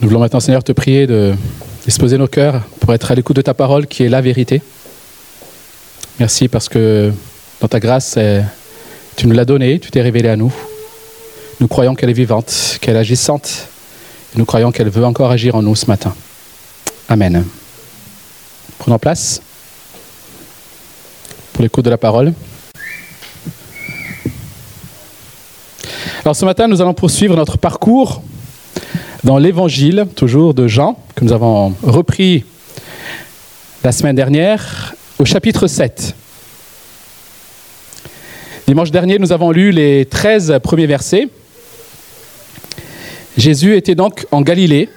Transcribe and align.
Nous 0.00 0.08
voulons 0.08 0.20
maintenant, 0.20 0.40
Seigneur, 0.40 0.64
te 0.64 0.72
prier 0.72 1.06
de 1.06 1.34
disposer 1.84 2.18
nos 2.18 2.26
cœurs 2.26 2.62
pour 2.80 2.92
être 2.92 3.10
à 3.10 3.14
l'écoute 3.14 3.36
de 3.36 3.42
ta 3.42 3.54
parole 3.54 3.86
qui 3.86 4.02
est 4.02 4.08
la 4.08 4.20
vérité. 4.20 4.62
Merci 6.18 6.48
parce 6.48 6.68
que 6.68 7.12
dans 7.60 7.68
ta 7.68 7.80
grâce, 7.80 8.18
tu 9.16 9.26
nous 9.26 9.34
l'as 9.34 9.44
donnée, 9.44 9.78
tu 9.78 9.90
t'es 9.90 10.02
révélé 10.02 10.28
à 10.28 10.36
nous. 10.36 10.52
Nous 11.60 11.68
croyons 11.68 11.94
qu'elle 11.94 12.10
est 12.10 12.14
vivante, 12.14 12.78
qu'elle 12.80 12.96
est 12.96 13.00
agissante. 13.00 13.68
Et 14.34 14.38
nous 14.38 14.44
croyons 14.44 14.72
qu'elle 14.72 14.90
veut 14.90 15.04
encore 15.04 15.30
agir 15.30 15.54
en 15.54 15.62
nous 15.62 15.74
ce 15.74 15.86
matin. 15.86 16.14
Amen. 17.08 17.44
Prenons 18.78 18.98
place 18.98 19.40
pour 21.52 21.62
l'écoute 21.62 21.84
de 21.84 21.90
la 21.90 21.98
parole. 21.98 22.34
Alors 26.24 26.36
ce 26.36 26.44
matin, 26.44 26.66
nous 26.68 26.82
allons 26.82 26.94
poursuivre 26.94 27.36
notre 27.36 27.56
parcours 27.56 28.22
dans 29.24 29.38
l'évangile, 29.38 30.06
toujours 30.14 30.54
de 30.54 30.66
Jean, 30.66 30.98
que 31.14 31.24
nous 31.24 31.32
avons 31.32 31.74
repris 31.82 32.44
la 33.82 33.92
semaine 33.92 34.16
dernière, 34.16 34.94
au 35.18 35.24
chapitre 35.24 35.66
7. 35.66 36.14
Dimanche 38.66 38.90
dernier, 38.90 39.18
nous 39.18 39.32
avons 39.32 39.52
lu 39.52 39.70
les 39.70 40.06
13 40.06 40.58
premiers 40.62 40.86
versets. 40.86 41.28
Jésus 43.36 43.76
était 43.76 43.94
donc 43.94 44.26
en 44.30 44.42
Galilée. 44.42 44.88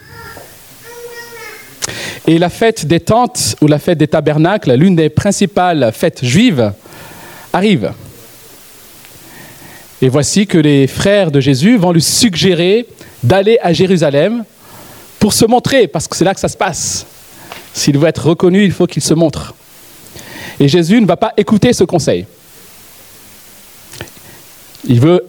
Et 2.28 2.38
la 2.38 2.50
fête 2.50 2.86
des 2.86 3.00
tentes 3.00 3.56
ou 3.62 3.68
la 3.68 3.80
fête 3.80 3.98
des 3.98 4.08
tabernacles, 4.08 4.74
l'une 4.74 4.96
des 4.96 5.10
principales 5.10 5.92
fêtes 5.94 6.24
juives, 6.24 6.72
arrive. 7.54 7.92
Et 10.02 10.10
voici 10.10 10.48
que 10.48 10.58
les 10.58 10.88
frères 10.88 11.32
de 11.32 11.40
Jésus 11.40 11.78
vont 11.78 11.92
lui 11.92 12.02
suggérer 12.02 12.88
d'aller 13.22 13.60
à 13.62 13.74
Jérusalem 13.74 14.46
pour 15.20 15.34
se 15.34 15.46
montrer, 15.46 15.88
parce 15.88 16.08
que 16.08 16.16
c'est 16.16 16.24
là 16.24 16.34
que 16.34 16.40
ça 16.40 16.48
se 16.48 16.56
passe. 16.56 17.06
S'il 17.74 17.98
veut 17.98 18.08
être 18.08 18.28
reconnu, 18.28 18.64
il 18.64 18.72
faut 18.72 18.88
qu'il 18.88 19.02
se 19.02 19.14
montre. 19.14 19.54
Et 20.60 20.68
Jésus 20.68 21.02
ne 21.02 21.06
va 21.06 21.18
pas 21.18 21.34
écouter 21.36 21.74
ce 21.74 21.84
conseil. 21.84 22.26
Il 24.88 25.02
veut 25.02 25.26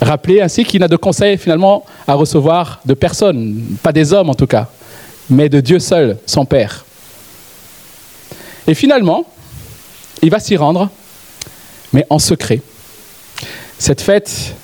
rappeler 0.00 0.40
ainsi 0.40 0.64
qu'il 0.64 0.80
n'a 0.80 0.88
de 0.88 0.96
conseil 0.96 1.36
finalement 1.36 1.84
à 2.06 2.14
recevoir 2.14 2.80
de 2.84 2.94
personne, 2.94 3.76
pas 3.82 3.92
des 3.92 4.12
hommes 4.12 4.30
en 4.30 4.34
tout 4.34 4.46
cas, 4.46 4.68
mais 5.28 5.48
de 5.48 5.60
Dieu 5.60 5.78
seul, 5.78 6.18
son 6.26 6.46
Père. 6.46 6.84
Et 8.66 8.74
finalement, 8.74 9.26
il 10.22 10.30
va 10.30 10.40
s'y 10.40 10.56
rendre, 10.56 10.88
mais 11.92 12.06
en 12.08 12.18
secret. 12.18 12.60
Cette 13.78 14.00
fête 14.00 14.54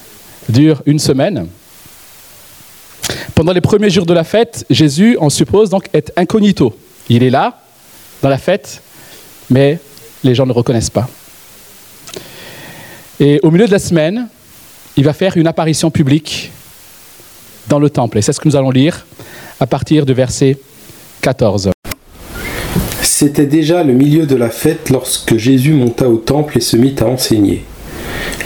dure 0.48 0.83
une 0.86 0.98
semaine. 0.98 1.48
Pendant 3.34 3.53
les 3.53 3.61
premiers 3.61 3.91
jours 3.91 4.06
de 4.06 4.14
la 4.14 4.25
fête, 4.25 4.64
Jésus, 4.70 5.16
on 5.20 5.30
suppose 5.30 5.70
donc, 5.70 5.89
est 5.92 6.12
incognito. 6.16 6.77
Il 7.08 7.22
est 7.22 7.31
là, 7.31 7.61
dans 8.22 8.28
la 8.28 8.38
fête, 8.38 8.83
mais 9.48 9.78
les 10.22 10.34
gens 10.34 10.44
ne 10.44 10.53
le 10.53 10.56
reconnaissent 10.56 10.91
pas. 10.91 11.08
Et 13.19 13.41
au 13.42 13.50
milieu 13.50 13.66
de 13.66 13.72
la 13.72 13.78
semaine, 13.78 14.28
il 14.97 15.05
va 15.05 15.12
faire 15.12 15.36
une 15.36 15.47
apparition 15.47 15.91
publique 15.91 16.50
dans 17.69 17.78
le 17.78 17.91
temple. 17.91 18.19
Et 18.19 18.22
c'est 18.22 18.33
ce 18.33 18.41
que 18.41 18.48
nous 18.48 18.56
allons 18.56 18.70
lire 18.70 19.06
à 19.58 19.66
partir 19.66 20.06
du 20.06 20.14
verset 20.14 20.58
14. 21.20 21.70
C'était 23.03 23.47
déjà 23.47 23.84
le 23.84 23.92
milieu 23.92 24.27
de 24.27 24.36
la 24.36 24.48
fête 24.48 24.88
lorsque 24.88 25.36
Jésus 25.36 25.72
monta 25.72 26.08
au 26.08 26.16
temple 26.16 26.56
et 26.58 26.61
se 26.61 26.77
mit 26.77 26.94
à 27.00 27.06
enseigner. 27.06 27.64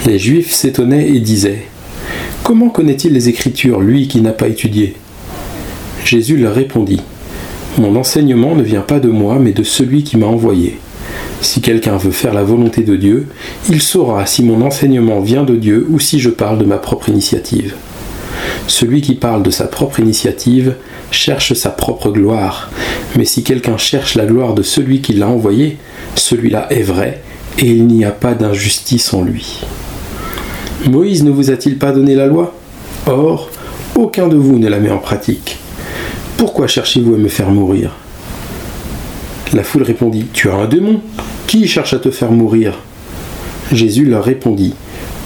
Les 0.07 0.19
Juifs 0.19 0.53
s'étonnaient 0.53 1.09
et 1.09 1.21
disaient 1.21 1.65
Comment 2.43 2.69
connaît-il 2.69 3.13
les 3.13 3.29
Écritures, 3.29 3.81
lui 3.81 4.07
qui 4.07 4.21
n'a 4.21 4.33
pas 4.33 4.49
étudié? 4.49 4.95
Jésus 6.05 6.37
leur 6.37 6.55
répondit 6.55 7.01
Mon 7.79 7.97
enseignement 7.97 8.55
ne 8.55 8.63
vient 8.63 8.83
pas 8.83 9.01
de 9.01 9.09
moi, 9.09 9.39
mais 9.41 9.53
de 9.53 9.63
celui 9.63 10.05
qui 10.05 10.19
m'a 10.19 10.27
envoyé. 10.27 10.79
Si 11.41 11.61
quelqu'un 11.61 11.97
veut 11.97 12.11
faire 12.11 12.35
la 12.35 12.43
volonté 12.43 12.83
de 12.83 12.97
Dieu, 12.97 13.29
il 13.69 13.81
saura 13.81 14.27
si 14.27 14.43
mon 14.43 14.61
enseignement 14.63 15.21
vient 15.21 15.45
de 15.45 15.57
Dieu 15.57 15.87
ou 15.91 15.99
si 15.99 16.19
je 16.21 16.31
parle 16.31 16.59
de 16.59 16.65
ma 16.65 16.79
propre 16.79 17.09
initiative. 17.09 17.75
Celui 18.67 19.01
qui 19.01 19.15
parle 19.15 19.43
de 19.43 19.51
sa 19.51 19.67
propre 19.67 20.01
initiative 20.01 20.75
cherche 21.11 21.53
sa 21.53 21.71
propre 21.71 22.11
gloire, 22.11 22.71
mais 23.17 23.25
si 23.25 23.43
quelqu'un 23.43 23.77
cherche 23.77 24.15
la 24.15 24.27
gloire 24.27 24.55
de 24.55 24.63
celui 24.63 25.01
qui 25.01 25.13
l'a 25.13 25.29
envoyé, 25.29 25.77
celui-là 26.15 26.67
est 26.71 26.83
vrai, 26.83 27.23
et 27.59 27.71
il 27.71 27.87
n'y 27.87 28.05
a 28.05 28.11
pas 28.11 28.35
d'injustice 28.35 29.13
en 29.15 29.23
lui. 29.23 29.61
Moïse 30.87 31.25
ne 31.25 31.31
vous 31.31 31.51
a-t-il 31.51 31.79
pas 31.79 31.93
donné 31.93 32.15
la 32.15 32.27
loi? 32.27 32.55
Or, 33.07 33.51
aucun 33.95 34.29
de 34.29 34.37
vous 34.37 34.59
ne 34.59 34.69
la 34.69 34.81
met 34.81 34.91
en 34.91 34.99
pratique. 34.99 35.59
Pourquoi 36.37 36.67
cherchez-vous 36.67 37.15
à 37.15 37.19
me 37.19 37.29
faire 37.29 37.51
mourir? 37.51 37.93
La 39.53 39.63
foule 39.63 39.85
répondit, 39.85 40.27
Tu 40.33 40.51
as 40.51 40.55
un 40.55 40.67
démon. 40.67 41.01
Qui 41.47 41.69
cherche 41.69 41.95
à 41.95 41.99
te 41.99 42.11
faire 42.11 42.33
mourir? 42.33 42.81
Jésus 43.73 44.05
leur 44.05 44.25
répondit, 44.25 44.75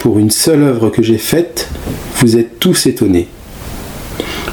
Pour 0.01 0.19
une 0.19 0.31
seule 0.31 0.63
œuvre 0.63 0.91
que 0.91 1.03
j'ai 1.03 1.19
faite, 1.19 1.69
vous 2.17 2.37
êtes 2.37 2.59
tous 2.59 2.87
étonnés. 2.87 3.29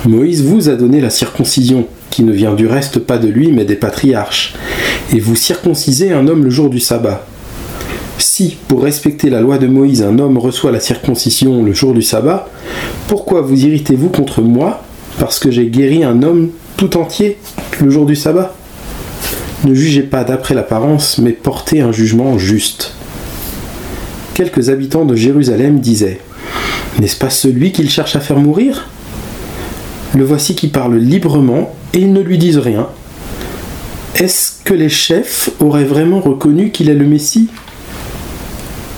Moïse 0.06 0.44
vous 0.44 0.69
a 0.69 0.75
donné 0.75 1.02
la 1.02 1.09
circoncision, 1.09 1.88
qui 2.09 2.24
ne 2.24 2.31
vient 2.31 2.53
du 2.53 2.68
reste 2.68 3.00
pas 3.00 3.18
de 3.18 3.28
lui, 3.28 3.52
mais 3.52 3.66
des 3.66 3.75
patriarches, 3.75 4.53
et 5.12 5.19
vous 5.19 5.35
circoncisez 5.35 6.14
un 6.14 6.28
homme 6.28 6.44
le 6.44 6.50
jour 6.50 6.69
du 6.69 6.80
sabbat. 6.80 7.25
Si, 8.18 8.58
pour 8.68 8.84
respecter 8.84 9.30
la 9.30 9.42
loi 9.42 9.58
de 9.58 9.68
Moïse, 9.68 10.02
un 10.02 10.20
homme 10.20 10.38
reçoit 10.38 10.72
la 10.72 10.80
circoncision 10.80 11.64
le 11.64 11.74
jour 11.74 11.94
du 11.94 12.02
sabbat, 12.02 12.50
pourquoi 13.08 13.42
vous 13.42 13.66
irritez-vous 13.66 14.09
contre 14.09 14.42
moi 14.42 14.84
parce 15.20 15.40
que 15.40 15.52
j'ai 15.52 15.68
guéri 15.68 16.03
un 16.03 16.24
homme 16.24 16.50
tout 16.78 16.98
entier 16.98 17.38
le 17.81 17.90
jour 17.90 18.06
du 18.06 18.16
sabbat? 18.16 18.56
Ne 19.64 19.74
jugez 19.74 20.03
pas 20.03 20.24
d'après 20.24 20.53
l'apparence, 20.53 21.18
mais 21.18 21.31
portez 21.31 21.81
un 21.81 21.92
jugement 21.92 22.38
juste. 22.38 22.94
Quelques 24.34 24.70
habitants 24.70 25.06
de 25.06 25.16
Jérusalem 25.16 25.80
disaient 25.80 26.20
N'est-ce 27.00 27.18
pas 27.18 27.30
celui 27.30 27.72
qu'il 27.72 27.90
cherche 27.90 28.16
à 28.16 28.20
faire 28.20 28.38
mourir? 28.38 28.88
Le 30.14 30.24
voici 30.24 30.56
qui 30.56 30.68
parle 30.68 30.97
librement 30.97 31.74
et 31.94 32.06
ne 32.06 32.22
lui 32.22 32.38
disent 32.38 32.58
rien. 32.58 32.88
Est-ce 34.16 34.53
que 34.64 34.74
les 34.74 34.90
chefs 34.90 35.50
auraient 35.59 35.84
vraiment 35.84 36.22
reconnu 36.22 36.72
qu'il 36.72 36.90
est 36.90 36.96
le 36.96 37.06
Messie? 37.06 37.50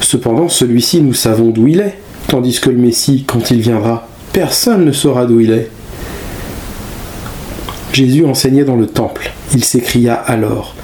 Cependant, 0.02 0.50
celui-ci, 0.50 1.02
nous 1.02 1.14
savons 1.14 1.50
d'où 1.50 1.68
il 1.68 1.80
est, 1.80 1.98
tandis 2.28 2.60
que 2.60 2.70
le 2.70 2.78
Messie, 2.78 3.24
quand 3.28 3.52
il 3.52 3.62
viendra, 3.62 4.08
personne 4.34 4.86
ne 4.86 4.92
saura 4.92 5.26
d'où 5.26 5.40
il 5.40 5.52
est. 5.52 5.70
Jésus 7.94 8.26
enseignait 8.26 8.64
dans 8.64 8.76
le 8.76 8.88
temple. 8.88 9.32
Il 9.54 9.64
s'écria 9.64 10.14
alors, 10.14 10.76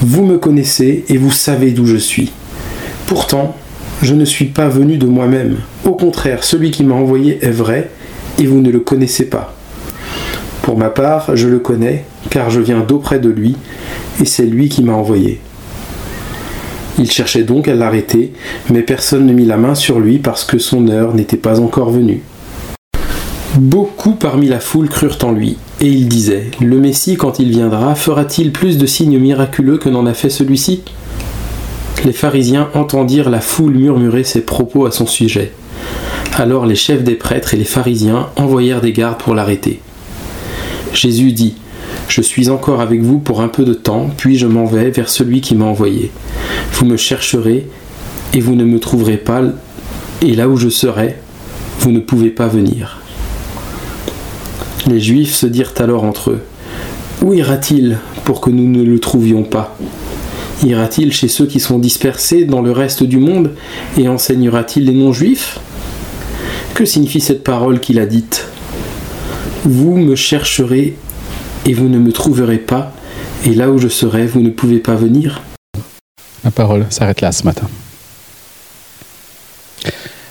Vous 0.00 0.24
me 0.24 0.38
connaissez 0.38 1.04
et 1.08 1.18
vous 1.18 1.30
savez 1.30 1.72
d'où 1.72 1.86
je 1.86 1.96
suis. 1.96 2.32
Pourtant, 3.06 3.54
je 4.02 4.14
ne 4.14 4.24
suis 4.24 4.46
pas 4.46 4.68
venu 4.68 4.98
de 4.98 5.06
moi-même. 5.06 5.58
Au 5.84 5.92
contraire, 5.92 6.44
celui 6.44 6.70
qui 6.70 6.84
m'a 6.84 6.94
envoyé 6.94 7.38
est 7.44 7.50
vrai, 7.50 7.90
et 8.38 8.46
vous 8.46 8.60
ne 8.60 8.70
le 8.70 8.80
connaissez 8.80 9.26
pas. 9.26 9.54
Pour 10.62 10.76
ma 10.76 10.90
part, 10.90 11.36
je 11.36 11.48
le 11.48 11.58
connais, 11.58 12.04
car 12.30 12.50
je 12.50 12.60
viens 12.60 12.80
d'auprès 12.80 13.18
de 13.18 13.28
lui, 13.28 13.56
et 14.20 14.24
c'est 14.24 14.44
lui 14.44 14.68
qui 14.68 14.82
m'a 14.82 14.92
envoyé. 14.92 15.40
Il 16.98 17.10
cherchait 17.10 17.42
donc 17.42 17.68
à 17.68 17.74
l'arrêter, 17.74 18.32
mais 18.70 18.82
personne 18.82 19.26
ne 19.26 19.32
mit 19.32 19.44
la 19.44 19.56
main 19.56 19.74
sur 19.74 20.00
lui 20.00 20.18
parce 20.18 20.44
que 20.44 20.58
son 20.58 20.88
heure 20.88 21.14
n'était 21.14 21.36
pas 21.36 21.60
encore 21.60 21.90
venue. 21.90 22.22
Beaucoup 23.58 24.12
parmi 24.12 24.48
la 24.48 24.60
foule 24.60 24.88
crurent 24.88 25.18
en 25.22 25.32
lui, 25.32 25.56
et 25.80 25.88
ils 25.88 26.08
disaient, 26.08 26.50
Le 26.60 26.78
Messie, 26.78 27.16
quand 27.16 27.38
il 27.38 27.50
viendra, 27.50 27.94
fera-t-il 27.94 28.52
plus 28.52 28.76
de 28.76 28.86
signes 28.86 29.18
miraculeux 29.18 29.78
que 29.78 29.88
n'en 29.88 30.06
a 30.06 30.14
fait 30.14 30.30
celui-ci? 30.30 30.82
Les 32.04 32.12
pharisiens 32.12 32.68
entendirent 32.74 33.30
la 33.30 33.40
foule 33.40 33.74
murmurer 33.74 34.24
ses 34.24 34.42
propos 34.42 34.86
à 34.86 34.90
son 34.90 35.06
sujet. 35.06 35.52
Alors 36.34 36.66
les 36.66 36.74
chefs 36.74 37.02
des 37.02 37.14
prêtres 37.14 37.54
et 37.54 37.56
les 37.56 37.64
pharisiens 37.64 38.28
envoyèrent 38.36 38.82
des 38.82 38.92
gardes 38.92 39.18
pour 39.18 39.34
l'arrêter. 39.34 39.80
Jésus 40.92 41.32
dit, 41.32 41.56
je 42.08 42.22
suis 42.22 42.48
encore 42.48 42.80
avec 42.80 43.02
vous 43.02 43.18
pour 43.18 43.40
un 43.40 43.48
peu 43.48 43.64
de 43.64 43.74
temps, 43.74 44.10
puis 44.16 44.38
je 44.38 44.46
m'en 44.46 44.64
vais 44.64 44.90
vers 44.90 45.08
celui 45.08 45.40
qui 45.40 45.54
m'a 45.54 45.64
envoyé. 45.64 46.10
Vous 46.72 46.86
me 46.86 46.96
chercherez 46.96 47.66
et 48.32 48.40
vous 48.40 48.54
ne 48.54 48.64
me 48.64 48.80
trouverez 48.80 49.16
pas, 49.16 49.42
et 50.22 50.34
là 50.34 50.48
où 50.48 50.56
je 50.56 50.68
serai, 50.68 51.16
vous 51.80 51.90
ne 51.90 52.00
pouvez 52.00 52.30
pas 52.30 52.48
venir. 52.48 53.00
Les 54.86 55.00
Juifs 55.00 55.34
se 55.34 55.46
dirent 55.46 55.74
alors 55.78 56.04
entre 56.04 56.30
eux, 56.30 56.42
Où 57.22 57.34
ira-t-il 57.34 57.98
pour 58.24 58.40
que 58.40 58.50
nous 58.50 58.68
ne 58.68 58.82
le 58.82 58.98
trouvions 58.98 59.42
pas? 59.42 59.76
Ira-t-il 60.64 61.12
chez 61.12 61.28
ceux 61.28 61.46
qui 61.46 61.60
sont 61.60 61.78
dispersés 61.78 62.44
dans 62.44 62.62
le 62.62 62.72
reste 62.72 63.02
du 63.02 63.18
monde 63.18 63.52
et 63.98 64.08
enseignera-t-il 64.08 64.86
les 64.86 64.94
non-juifs? 64.94 65.58
Que 66.74 66.84
signifie 66.84 67.20
cette 67.20 67.42
parole 67.42 67.80
qu'il 67.80 67.98
a 67.98 68.06
dite? 68.06 68.46
Vous 69.64 69.96
me 69.96 70.14
chercherez 70.14 70.96
et 71.66 71.74
vous 71.74 71.88
ne 71.88 71.98
me 71.98 72.12
trouverez 72.12 72.58
pas, 72.58 72.92
et 73.44 73.50
là 73.52 73.68
où 73.70 73.78
je 73.78 73.88
serai, 73.88 74.26
vous 74.26 74.40
ne 74.40 74.50
pouvez 74.50 74.78
pas 74.78 74.94
venir 74.94 75.42
La 76.44 76.52
parole 76.52 76.86
s'arrête 76.90 77.20
là 77.20 77.32
ce 77.32 77.42
matin. 77.42 77.68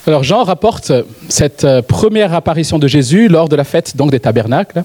Alors 0.08 0.24
Jean 0.24 0.44
rapporte 0.44 0.92
cette 1.30 1.66
euh, 1.66 1.82
première 1.82 2.34
apparition 2.34 2.80
de 2.80 2.88
Jésus 2.88 3.28
lors 3.28 3.50
de 3.50 3.56
la 3.56 3.64
fête 3.64 3.98
donc 3.98 4.12
des 4.12 4.20
tabernacles 4.20 4.84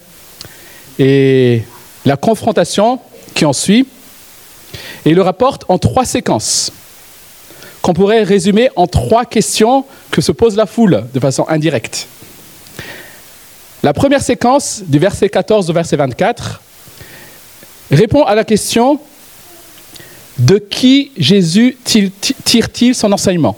et 0.98 1.62
la 2.04 2.16
confrontation 2.16 2.98
qui 3.34 3.44
en 3.44 3.52
suit. 3.52 3.86
Et 5.04 5.10
il 5.10 5.16
le 5.16 5.22
rapporte 5.22 5.64
en 5.68 5.78
trois 5.78 6.04
séquences 6.04 6.72
qu'on 7.82 7.92
pourrait 7.92 8.22
résumer 8.22 8.70
en 8.76 8.86
trois 8.86 9.24
questions 9.24 9.84
que 10.10 10.20
se 10.20 10.32
pose 10.32 10.56
la 10.56 10.66
foule 10.66 11.04
de 11.12 11.20
façon 11.20 11.44
indirecte. 11.48 12.08
La 13.82 13.94
première 13.94 14.20
séquence, 14.20 14.82
du 14.86 14.98
verset 14.98 15.30
14 15.30 15.70
au 15.70 15.72
verset 15.72 15.96
24, 15.96 16.60
répond 17.90 18.24
à 18.24 18.34
la 18.34 18.44
question 18.44 19.00
de 20.38 20.58
qui 20.58 21.12
Jésus 21.16 21.78
tire-t-il 22.44 22.94
son 22.94 23.10
enseignement? 23.10 23.56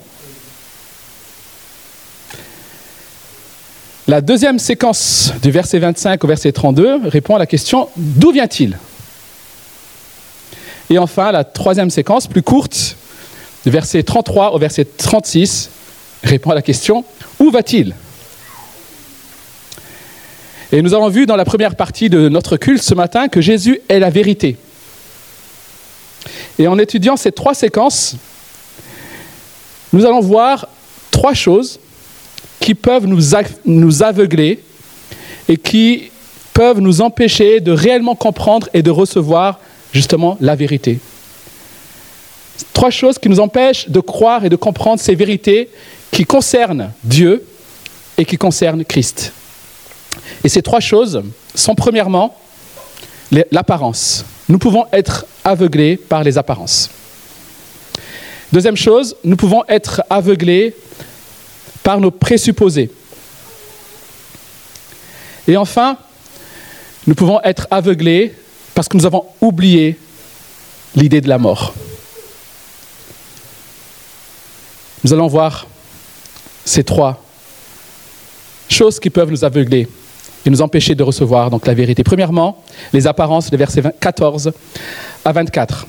La 4.07 4.21
deuxième 4.21 4.59
séquence 4.61 5.33
du 5.43 5.51
verset 5.51 5.81
25 5.81 6.23
au 6.23 6.27
verset 6.27 6.53
32 6.53 7.09
répond 7.09 7.35
à 7.35 7.39
la 7.39 7.47
question 7.47 7.89
d'où 7.97 8.31
vient-il? 8.31 8.79
Et 10.91 10.99
enfin, 10.99 11.33
la 11.33 11.43
troisième 11.43 11.91
séquence, 11.91 12.29
plus 12.29 12.43
courte, 12.43 12.97
du 13.65 13.71
verset 13.71 14.03
33 14.03 14.55
au 14.55 14.59
verset 14.59 14.85
36, 14.85 15.71
répond 16.23 16.51
à 16.51 16.55
la 16.55 16.63
question 16.63 17.05
où 17.41 17.51
va-t-il? 17.51 17.95
Et 20.73 20.81
nous 20.81 20.95
avons 20.95 21.09
vu 21.09 21.27
dans 21.27 21.37
la 21.37 21.45
première 21.45 21.77
partie 21.77 22.09
de 22.09 22.31
notre 22.31 22.57
culte 22.57 22.83
ce 22.83 22.95
matin 22.95 23.29
que 23.29 23.43
Jésus 23.43 23.81
est 23.91 23.99
la 23.99 24.09
vérité. 24.09 24.57
Et 26.59 26.67
en 26.67 26.79
étudiant 26.79 27.19
ces 27.19 27.31
trois 27.31 27.53
séquences, 27.53 28.17
nous 29.93 30.07
allons 30.07 30.21
voir 30.21 30.69
trois 31.11 31.35
choses 31.35 31.79
qui 32.59 32.75
peuvent 32.75 33.07
nous, 33.07 34.03
aveugler 34.03 34.61
et 35.47 35.59
qui 35.59 36.11
peuvent 36.55 36.81
nous 36.81 37.03
empêcher 37.03 37.61
de 37.61 37.73
réellement 37.73 38.15
comprendre 38.15 38.71
et 38.73 38.83
de 38.83 38.91
recevoir 38.91 39.61
justement 39.93 40.39
la 40.41 40.55
vérité. 40.55 41.01
Trois 42.73 42.91
choses 42.91 43.19
qui 43.19 43.29
nous 43.29 43.41
empêchent 43.41 43.91
de 43.91 44.01
croire 44.01 44.47
et 44.47 44.49
de 44.49 44.57
comprendre 44.57 45.01
ces 45.03 45.15
vérités 45.15 45.69
qui 46.11 46.25
concernent 46.25 46.93
Dieu 47.05 47.45
et 48.17 48.25
qui 48.25 48.39
concernent 48.39 48.85
Christ. 48.85 49.33
Et 50.45 50.49
ces 50.49 50.63
trois 50.63 50.81
choses 50.81 51.23
sont 51.55 51.75
premièrement 51.75 52.37
l'apparence. 53.51 54.25
Nous 54.49 54.59
pouvons 54.59 54.87
être 54.93 55.25
aveuglés 55.45 55.97
par 55.97 56.25
les 56.25 56.37
apparences. 56.37 56.91
Deuxième 58.53 58.77
chose, 58.77 59.17
nous 59.25 59.37
pouvons 59.37 59.65
être 59.69 60.03
aveuglés 60.11 60.77
par 61.83 62.01
nos 62.01 62.11
présupposés. 62.11 62.91
Et 65.49 65.57
enfin, 65.57 65.97
nous 67.07 67.15
pouvons 67.15 67.41
être 67.43 67.67
aveuglés 67.71 68.35
parce 68.75 68.89
que 68.89 68.97
nous 68.97 69.07
avons 69.07 69.27
oublié 69.41 69.99
l'idée 70.95 71.21
de 71.21 71.29
la 71.29 71.39
mort. 71.39 71.75
Nous 75.05 75.13
allons 75.13 75.27
voir 75.27 75.67
ces 76.65 76.85
trois 76.85 77.25
choses 78.69 79.01
qui 79.01 79.11
peuvent 79.11 79.31
nous 79.31 79.45
aveugler 79.45 79.89
et 80.45 80.51
nous 80.51 80.63
empêcher 80.63 80.95
de 80.95 81.03
recevoir 81.03 81.51
donc 81.51 81.67
la 81.67 81.75
vérité. 81.75 82.03
Premièrement, 82.03 82.63
les 82.93 83.07
apparences, 83.07 83.51
les 83.51 83.57
versets 83.57 83.83
14 84.01 84.53
à 85.25 85.33
24. 85.33 85.87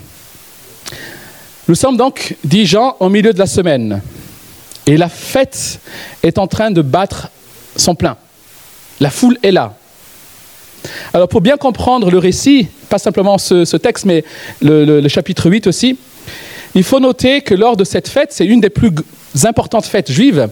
Nous 1.68 1.76
sommes 1.76 1.98
donc, 1.98 2.36
dit 2.44 2.66
Jean, 2.66 2.96
au 3.00 3.10
milieu 3.10 3.34
de 3.34 3.40
la 3.40 3.46
semaine. 3.46 4.02
Et 4.86 4.98
la 4.98 5.10
fête 5.10 5.80
est 6.22 6.38
en 6.38 6.48
train 6.48 6.72
de 6.72 6.82
battre 6.82 7.30
son 7.76 7.96
plein. 7.96 8.18
La 9.00 9.10
foule 9.10 9.38
est 9.44 9.52
là. 9.52 9.76
Alors 11.14 11.30
pour 11.30 11.42
bien 11.42 11.58
comprendre 11.58 12.12
le 12.12 12.18
récit, 12.18 12.68
pas 12.90 12.98
simplement 12.98 13.38
ce, 13.38 13.78
texte, 13.78 14.06
mais 14.06 14.26
le, 14.62 15.08
chapitre 15.08 15.50
8 15.50 15.68
aussi, 15.68 15.98
il 16.76 16.84
faut 16.84 17.00
noter 17.00 17.42
que 17.42 17.54
lors 17.54 17.78
de 17.78 17.84
cette 17.84 18.10
fête, 18.10 18.34
c'est 18.34 18.46
une 18.46 18.60
des 18.60 18.70
plus 18.70 18.92
importantes 19.44 19.86
fêtes 19.86 20.12
juives, 20.12 20.50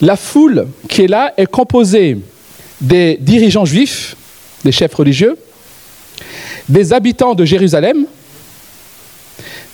la 0.00 0.16
foule 0.16 0.68
qui 0.88 1.02
est 1.02 1.08
là 1.08 1.32
est 1.36 1.46
composée 1.46 2.18
des 2.82 3.16
dirigeants 3.20 3.64
juifs, 3.64 4.16
des 4.64 4.72
chefs 4.72 4.94
religieux, 4.94 5.38
des 6.68 6.92
habitants 6.92 7.34
de 7.34 7.44
Jérusalem, 7.44 8.06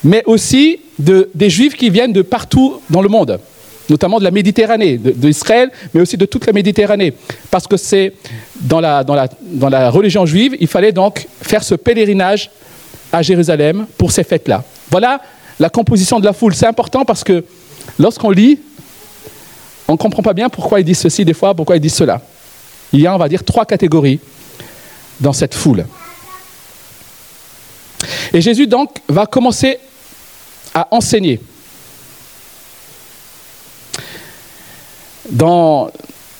mais 0.04 0.22
aussi 0.26 0.80
des 0.98 1.50
juifs 1.50 1.74
qui 1.74 1.90
viennent 1.90 2.12
de 2.12 2.22
partout 2.22 2.80
dans 2.90 3.02
le 3.02 3.08
monde, 3.08 3.40
notamment 3.88 4.18
de 4.18 4.24
la 4.24 4.30
Méditerranée, 4.30 4.98
d'Israël, 4.98 5.70
mais 5.92 6.00
aussi 6.02 6.16
de 6.16 6.26
toute 6.26 6.46
la 6.46 6.52
Méditerranée. 6.52 7.14
Parce 7.50 7.66
que 7.66 7.76
c'est 7.76 8.12
dans 8.60 8.80
la, 8.80 9.02
dans, 9.02 9.68
la, 9.68 9.90
religion 9.90 10.26
juive, 10.26 10.56
il 10.60 10.68
fallait 10.68 10.92
donc 10.92 11.26
faire 11.42 11.64
ce 11.64 11.74
pèlerinage 11.74 12.50
à 13.10 13.22
Jérusalem 13.22 13.86
pour 13.96 14.12
ces 14.12 14.22
fêtes-là. 14.22 14.62
Voilà 14.90 15.20
la 15.58 15.70
composition 15.70 16.20
de 16.20 16.24
la 16.24 16.32
foule. 16.32 16.54
C'est 16.54 16.66
important 16.66 17.04
parce 17.04 17.24
que 17.24 17.44
lorsqu'on 17.98 18.30
lit, 18.30 18.60
on 19.88 19.92
ne 19.92 19.98
comprend 19.98 20.22
pas 20.22 20.34
bien 20.34 20.48
pourquoi 20.48 20.80
ils 20.80 20.84
disent 20.84 20.98
ceci 21.00 21.24
des 21.24 21.34
fois, 21.34 21.54
pourquoi 21.54 21.76
ils 21.76 21.80
disent 21.80 21.94
cela. 21.94 22.20
Il 22.92 23.00
y 23.00 23.06
a, 23.06 23.14
on 23.14 23.18
va 23.18 23.28
dire, 23.28 23.44
trois 23.44 23.64
catégories 23.64 24.20
dans 25.20 25.32
cette 25.32 25.54
foule. 25.54 25.84
Et 28.32 28.40
Jésus 28.40 28.66
donc 28.66 28.90
va 29.08 29.26
commencer 29.26 29.78
à 30.74 30.88
enseigner. 30.90 31.40
Dans 35.30 35.90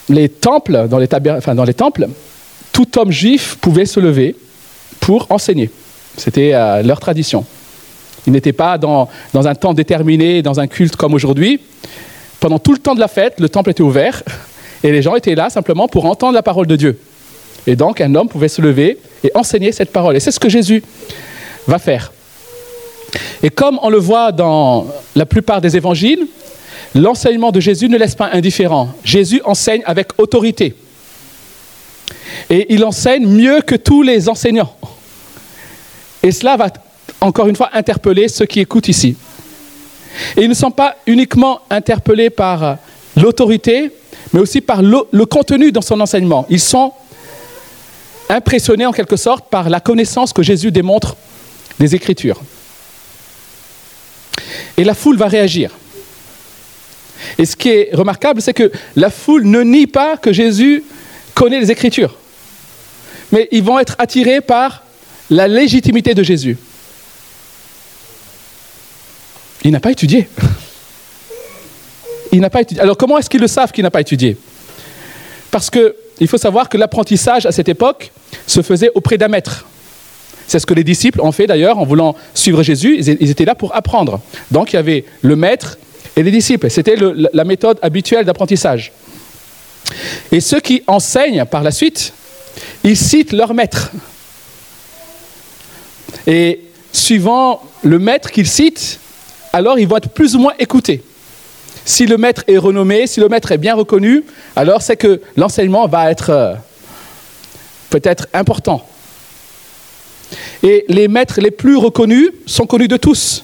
les 0.09 0.29
temples, 0.29 0.89
dans 0.89 0.99
les, 0.99 1.09
enfin, 1.37 1.55
dans 1.55 1.65
les 1.65 1.75
temples, 1.75 2.09
tout 2.73 2.99
homme 2.99 3.11
juif 3.11 3.57
pouvait 3.61 3.87
se 3.87 4.01
lever 4.01 4.37
pour 5.01 5.27
enseigner. 5.31 5.71
C'était 6.17 6.55
euh, 6.55 6.83
leur 6.83 7.01
tradition. 7.01 7.45
Ils 8.27 8.33
n'étaient 8.33 8.53
pas 8.53 8.79
dans, 8.79 9.09
dans, 9.33 9.47
un 9.47 9.55
temps 9.55 9.75
déterminé, 9.75 10.43
dans 10.43 10.61
un 10.61 10.67
culte 10.67 10.97
comme 10.97 11.15
aujourd'hui. 11.15 11.61
Pendant 12.41 12.59
tout 12.59 12.73
le 12.73 12.79
temps 12.79 12.95
de 12.95 13.01
la 13.01 13.09
fête, 13.09 13.41
le 13.41 13.49
temple 13.49 13.71
était 13.71 13.83
ouvert 13.83 14.23
et 14.83 14.93
les 14.93 15.03
gens 15.03 15.15
étaient 15.17 15.35
là 15.35 15.51
simplement 15.51 15.89
pour 15.89 16.05
entendre 16.05 16.35
la 16.35 16.43
parole 16.43 16.67
de 16.67 16.77
Dieu. 16.77 16.99
Et 17.67 17.77
donc 17.77 18.01
un 18.01 18.15
homme 18.15 18.29
pouvait 18.29 18.49
se 18.49 18.63
lever 18.63 18.99
et 19.25 19.31
enseigner 19.35 19.73
cette 19.73 19.93
parole. 19.93 20.17
Et 20.17 20.21
c'est 20.21 20.31
ce 20.31 20.41
que 20.41 20.49
Jésus 20.49 20.83
va 21.67 21.79
faire. 21.79 22.13
Et 23.43 23.51
comme 23.51 23.79
on 23.83 23.91
le 23.91 23.99
voit 23.99 24.33
dans 24.33 24.87
la 25.15 25.27
plupart 25.27 25.61
des 25.61 25.77
évangiles, 25.77 26.27
l'enseignement 26.95 27.53
de 27.53 27.61
Jésus 27.61 27.89
ne 27.89 27.99
laisse 27.99 28.15
pas 28.15 28.31
indifférent. 28.33 28.91
Jésus 29.05 29.41
enseigne 29.45 29.83
avec 29.87 30.19
autorité. 30.19 30.75
Et 32.51 32.73
il 32.73 32.85
enseigne 32.85 33.27
mieux 33.27 33.61
que 33.61 33.75
tous 33.75 34.03
les 34.03 34.29
enseignants. 34.29 34.75
Et 36.23 36.33
cela 36.33 36.57
va 36.57 36.69
encore 37.21 37.49
une 37.49 37.57
fois 37.57 37.71
interpeller 37.73 38.29
ceux 38.29 38.47
qui 38.47 38.61
écoutent 38.61 38.89
ici. 38.89 39.17
Et 40.37 40.43
ils 40.43 40.49
ne 40.49 40.55
sont 40.55 40.71
pas 40.71 40.97
uniquement 41.07 41.61
interpellés 41.71 42.31
par 42.31 42.79
l'autorité, 43.19 43.91
mais 44.33 44.41
aussi 44.41 44.61
par 44.61 44.83
le, 44.83 45.25
contenu 45.27 45.73
dans 45.73 45.83
son 45.83 46.01
enseignement. 46.01 46.47
Ils 46.49 46.61
sont 46.61 46.93
impressionnés 48.29 48.87
en 48.87 48.93
quelque 48.93 49.17
sorte 49.17 49.49
par 49.49 49.71
la 49.71 49.81
connaissance 49.81 50.33
que 50.33 50.43
Jésus 50.43 50.71
démontre 50.71 51.17
des 51.79 51.95
Écritures. 51.95 52.41
Et 54.77 54.85
la 54.85 54.95
foule 54.95 55.17
va 55.17 55.27
réagir. 55.27 55.71
Et 57.39 57.47
ce 57.47 57.57
qui 57.57 57.71
est 57.71 57.91
remarquable, 57.95 58.41
c'est 58.41 58.55
que 58.55 58.71
la 58.97 59.11
foule 59.11 59.45
ne 59.45 59.63
nie 59.63 59.87
pas 59.87 60.17
que 60.17 60.33
Jésus 60.33 60.85
connaît 61.35 61.61
les 61.61 61.71
Écritures. 61.71 62.15
Mais 63.33 63.49
ils 63.51 63.63
vont 63.63 63.79
être 63.79 63.97
attirés 63.99 64.41
par 64.41 64.85
la 65.31 65.49
légitimité 65.49 66.15
de 66.15 66.23
Jésus. 66.23 66.57
Il 69.65 69.73
n'a 69.73 69.81
pas 69.81 69.91
étudié. 69.91 70.29
Alors 72.79 72.97
comment 72.97 73.19
est-ce 73.19 73.31
qu'ils 73.31 73.41
le 73.41 73.49
savent 73.49 73.73
qu'il 73.73 73.83
n'a 73.83 73.91
pas 73.91 74.01
étudié? 74.01 74.37
Parce 75.51 75.71
qu'il 75.71 76.29
faut 76.29 76.39
savoir 76.39 76.69
que 76.69 76.77
l'apprentissage 76.77 77.47
à 77.47 77.53
cette 77.53 77.69
époque 77.69 78.11
se 78.47 78.63
faisait 78.63 78.91
auprès 78.95 79.19
d'un 79.19 79.29
maître. 79.29 79.67
C'est 80.47 80.59
ce 80.59 80.67
que 80.67 80.75
les 80.75 80.85
disciples 80.85 81.21
ont 81.21 81.33
fait 81.33 81.47
d'ailleurs 81.47 81.79
en 81.79 81.85
voulant 81.85 82.15
suivre 82.35 82.63
Jésus. 82.63 82.99
Ils 82.99 83.31
étaient 83.31 83.45
là 83.45 83.55
pour 83.55 83.75
apprendre. 83.75 84.21
Donc 84.51 84.73
il 84.73 84.77
y 84.77 84.79
avait 84.79 85.05
le 85.23 85.37
maître 85.37 85.79
et 86.17 86.23
les 86.23 86.31
disciples. 86.31 86.71
C'était 86.71 86.97
la 87.33 87.45
méthode 87.45 87.79
habituelle 87.83 88.25
d'apprentissage. 88.25 88.93
Et 90.33 90.41
ceux 90.41 90.61
qui 90.61 90.83
enseignent 90.87 91.45
par 91.45 91.63
la 91.63 91.71
suite, 91.71 92.13
ils 92.85 92.97
citent 92.97 93.33
leur 93.33 93.55
maître. 93.55 93.91
Et 96.27 96.61
suivant 96.93 97.63
le 97.83 97.99
maître 97.99 98.31
qu'ils 98.31 98.49
citent, 98.49 99.01
alors 99.53 99.79
ils 99.79 99.89
vont 99.89 99.97
être 99.97 100.11
plus 100.11 100.35
ou 100.35 100.41
moins 100.41 100.53
écoutés. 100.59 101.03
Si 101.89 102.05
le 102.05 102.19
maître 102.19 102.45
est 102.47 102.59
renommé, 102.59 103.07
si 103.07 103.19
le 103.19 103.31
maître 103.31 103.51
est 103.51 103.57
bien 103.57 103.75
reconnu, 103.75 104.23
alors 104.55 104.83
c'est 104.83 104.99
que 104.99 105.23
l'enseignement 105.39 105.89
va 105.89 106.11
être 106.11 106.29
euh, 106.29 106.55
peut-être 107.89 108.29
important. 108.35 108.87
Et 110.63 110.85
les 110.89 111.09
maîtres 111.09 111.41
les 111.41 111.51
plus 111.51 111.79
reconnus 111.79 112.29
sont 112.45 112.67
connus 112.67 112.89
de 112.89 112.99
tous. 112.99 113.43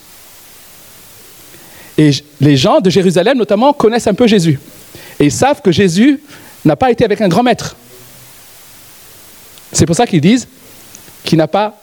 Et 1.96 2.10
les 2.38 2.58
gens 2.58 2.82
de 2.82 2.90
Jérusalem, 2.90 3.38
notamment, 3.38 3.72
connaissent 3.72 4.08
un 4.08 4.14
peu 4.14 4.26
Jésus. 4.26 4.60
Et 5.18 5.24
ils 5.24 5.32
savent 5.32 5.62
que 5.62 5.72
Jésus 5.72 6.20
n'a 6.66 6.76
pas 6.76 6.90
été 6.90 7.02
avec 7.02 7.22
un 7.22 7.28
grand 7.28 7.42
maître. 7.42 7.74
C'est 9.72 9.86
pour 9.86 9.96
ça 9.96 10.06
qu'ils 10.06 10.20
disent 10.20 10.46
qu'il 11.24 11.38
n'a 11.38 11.48
pas 11.48 11.80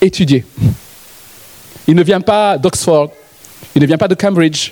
étudié. 0.00 0.44
Il 1.88 1.96
ne 1.96 2.04
vient 2.04 2.20
pas 2.20 2.58
d'Oxford, 2.58 3.10
il 3.74 3.82
ne 3.82 3.86
vient 3.88 3.98
pas 3.98 4.06
de 4.06 4.14
Cambridge, 4.14 4.70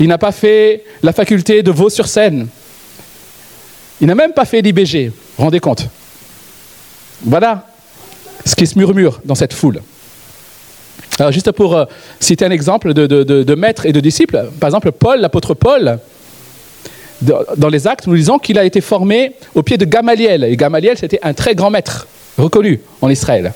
il 0.00 0.08
n'a 0.08 0.18
pas 0.18 0.32
fait 0.32 0.82
la 1.02 1.12
faculté 1.12 1.62
de 1.62 1.70
Vaux-sur-Seine, 1.70 2.48
il 4.00 4.06
n'a 4.06 4.14
même 4.14 4.32
pas 4.32 4.46
fait 4.46 4.62
l'IBG, 4.62 5.12
rendez 5.36 5.60
compte. 5.60 5.86
Voilà 7.22 7.66
ce 8.46 8.56
qui 8.56 8.66
se 8.66 8.78
murmure 8.78 9.20
dans 9.26 9.34
cette 9.34 9.52
foule. 9.52 9.82
Alors 11.18 11.32
juste 11.32 11.52
pour 11.52 11.76
euh, 11.76 11.84
citer 12.18 12.46
un 12.46 12.50
exemple 12.50 12.94
de, 12.94 13.06
de, 13.06 13.54
maître 13.54 13.84
et 13.84 13.92
de 13.92 14.00
disciple, 14.00 14.48
par 14.58 14.68
exemple 14.68 14.90
Paul, 14.90 15.20
l'apôtre 15.20 15.52
Paul, 15.52 15.98
dans 17.20 17.68
les 17.68 17.86
actes, 17.86 18.06
nous 18.06 18.16
disons 18.16 18.38
qu'il 18.38 18.58
a 18.58 18.64
été 18.64 18.80
formé 18.80 19.34
au 19.54 19.62
pied 19.62 19.76
de 19.76 19.84
Gamaliel. 19.84 20.44
Et 20.44 20.56
Gamaliel, 20.56 20.96
c'était 20.96 21.18
un 21.22 21.34
très 21.34 21.54
grand 21.54 21.68
maître, 21.68 22.08
reconnu 22.38 22.80
en 23.02 23.10
Israël. 23.10 23.52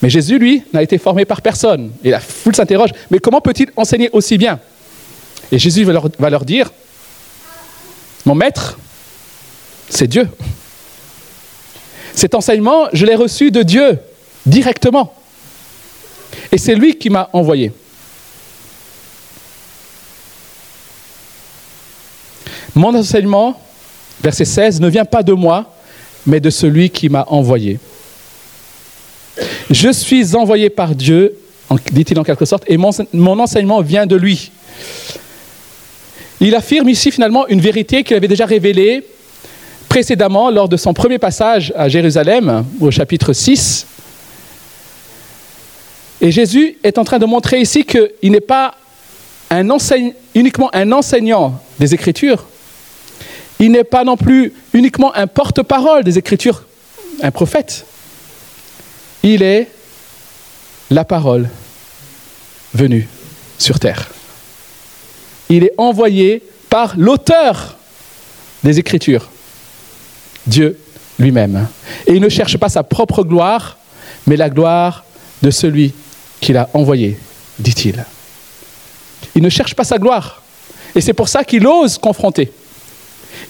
Mais 0.00 0.08
Jésus, 0.08 0.38
lui, 0.38 0.62
n'a 0.72 0.84
été 0.84 0.98
formé 0.98 1.24
par 1.24 1.42
personne. 1.42 1.90
Et 2.04 2.10
la 2.10 2.20
foule 2.20 2.54
s'interroge, 2.54 2.90
mais 3.10 3.18
comment 3.18 3.40
peut-il 3.40 3.70
enseigner 3.76 4.08
aussi 4.12 4.38
bien 4.38 4.60
Et 5.52 5.58
Jésus 5.58 5.84
va 5.84 6.30
leur, 6.30 6.44
dire, 6.44 6.70
mon 8.24 8.34
maître, 8.34 8.78
c'est 9.88 10.08
Dieu. 10.08 10.28
Cet 12.14 12.34
enseignement, 12.34 12.88
je 12.92 13.06
l'ai 13.06 13.14
reçu 13.14 13.50
de 13.50 13.62
Dieu 13.62 13.98
directement. 14.44 15.14
Et 16.50 16.58
c'est 16.58 16.74
lui 16.74 16.96
qui 16.96 17.10
m'a 17.10 17.28
envoyé. 17.32 17.72
Mon 22.74 22.94
enseignement, 22.94 23.60
verset 24.22 24.44
16, 24.44 24.80
ne 24.80 24.88
vient 24.88 25.04
pas 25.04 25.22
de 25.22 25.32
moi, 25.32 25.74
mais 26.26 26.40
de 26.40 26.50
celui 26.50 26.90
qui 26.90 27.08
m'a 27.08 27.24
envoyé. 27.28 27.78
Je 29.70 29.90
suis 29.90 30.34
envoyé 30.34 30.70
par 30.70 30.94
Dieu, 30.94 31.38
dit-il 31.92 32.18
en 32.18 32.24
quelque 32.24 32.44
sorte, 32.44 32.64
et 32.66 32.76
mon, 32.76 33.38
enseignement 33.38 33.80
vient 33.80 34.06
de 34.06 34.16
lui. 34.16 34.50
Il 36.40 36.54
affirme 36.54 36.88
ici 36.88 37.10
finalement 37.10 37.46
une 37.48 37.60
vérité 37.60 38.04
qu'il 38.04 38.16
avait 38.16 38.28
déjà 38.28 38.46
révélée 38.46 39.04
précédemment 39.88 40.50
lors 40.50 40.68
de 40.68 40.76
son 40.76 40.92
premier 40.92 41.18
passage 41.18 41.72
à 41.76 41.88
Jérusalem, 41.88 42.64
au 42.80 42.90
chapitre 42.90 43.32
6. 43.32 43.86
Et 46.20 46.30
Jésus 46.30 46.76
est 46.82 46.98
en 46.98 47.04
train 47.04 47.18
de 47.18 47.26
montrer 47.26 47.60
ici 47.60 47.84
qu'il 47.84 48.32
n'est 48.32 48.40
pas 48.40 48.74
un 49.50 49.68
uniquement 50.34 50.70
un 50.74 50.92
enseignant 50.92 51.60
des 51.78 51.94
Écritures, 51.94 52.46
il 53.58 53.70
n'est 53.70 53.84
pas 53.84 54.04
non 54.04 54.16
plus 54.16 54.52
uniquement 54.72 55.14
un 55.14 55.26
porte-parole 55.26 56.04
des 56.04 56.18
Écritures, 56.18 56.64
un 57.22 57.30
prophète. 57.30 57.86
Il 59.22 59.42
est 59.42 59.68
la 60.90 61.04
parole 61.04 61.48
venue 62.74 63.08
sur 63.58 63.78
terre. 63.78 64.08
Il 65.48 65.64
est 65.64 65.72
envoyé 65.78 66.42
par 66.68 66.94
l'auteur 66.96 67.76
des 68.64 68.78
Écritures, 68.78 69.28
Dieu 70.46 70.78
lui-même. 71.18 71.68
Et 72.06 72.14
il 72.14 72.20
ne 72.20 72.28
cherche 72.28 72.56
pas 72.56 72.68
sa 72.68 72.82
propre 72.82 73.22
gloire, 73.22 73.78
mais 74.26 74.36
la 74.36 74.50
gloire 74.50 75.04
de 75.42 75.50
celui 75.50 75.94
qu'il 76.40 76.56
a 76.56 76.68
envoyé, 76.74 77.18
dit-il. 77.58 78.04
Il 79.34 79.42
ne 79.42 79.48
cherche 79.48 79.74
pas 79.74 79.84
sa 79.84 79.98
gloire. 79.98 80.42
Et 80.94 81.00
c'est 81.00 81.12
pour 81.12 81.28
ça 81.28 81.44
qu'il 81.44 81.66
ose 81.66 81.98
confronter. 81.98 82.52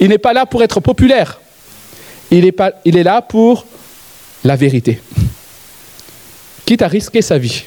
Il 0.00 0.09
n'est 0.09 0.19
pas 0.19 0.33
là 0.33 0.47
pour 0.47 0.62
être 0.62 0.81
populaire. 0.81 1.41
Il 2.31 2.45
est, 2.45 2.57
il 2.85 2.97
est 2.97 3.03
là 3.03 3.23
pour 3.23 3.67
la 4.45 4.57
vérité. 4.57 5.00
Quitte 6.65 6.83
à 6.83 6.88
risquer 6.88 7.23
sa 7.23 7.38
vie. 7.38 7.65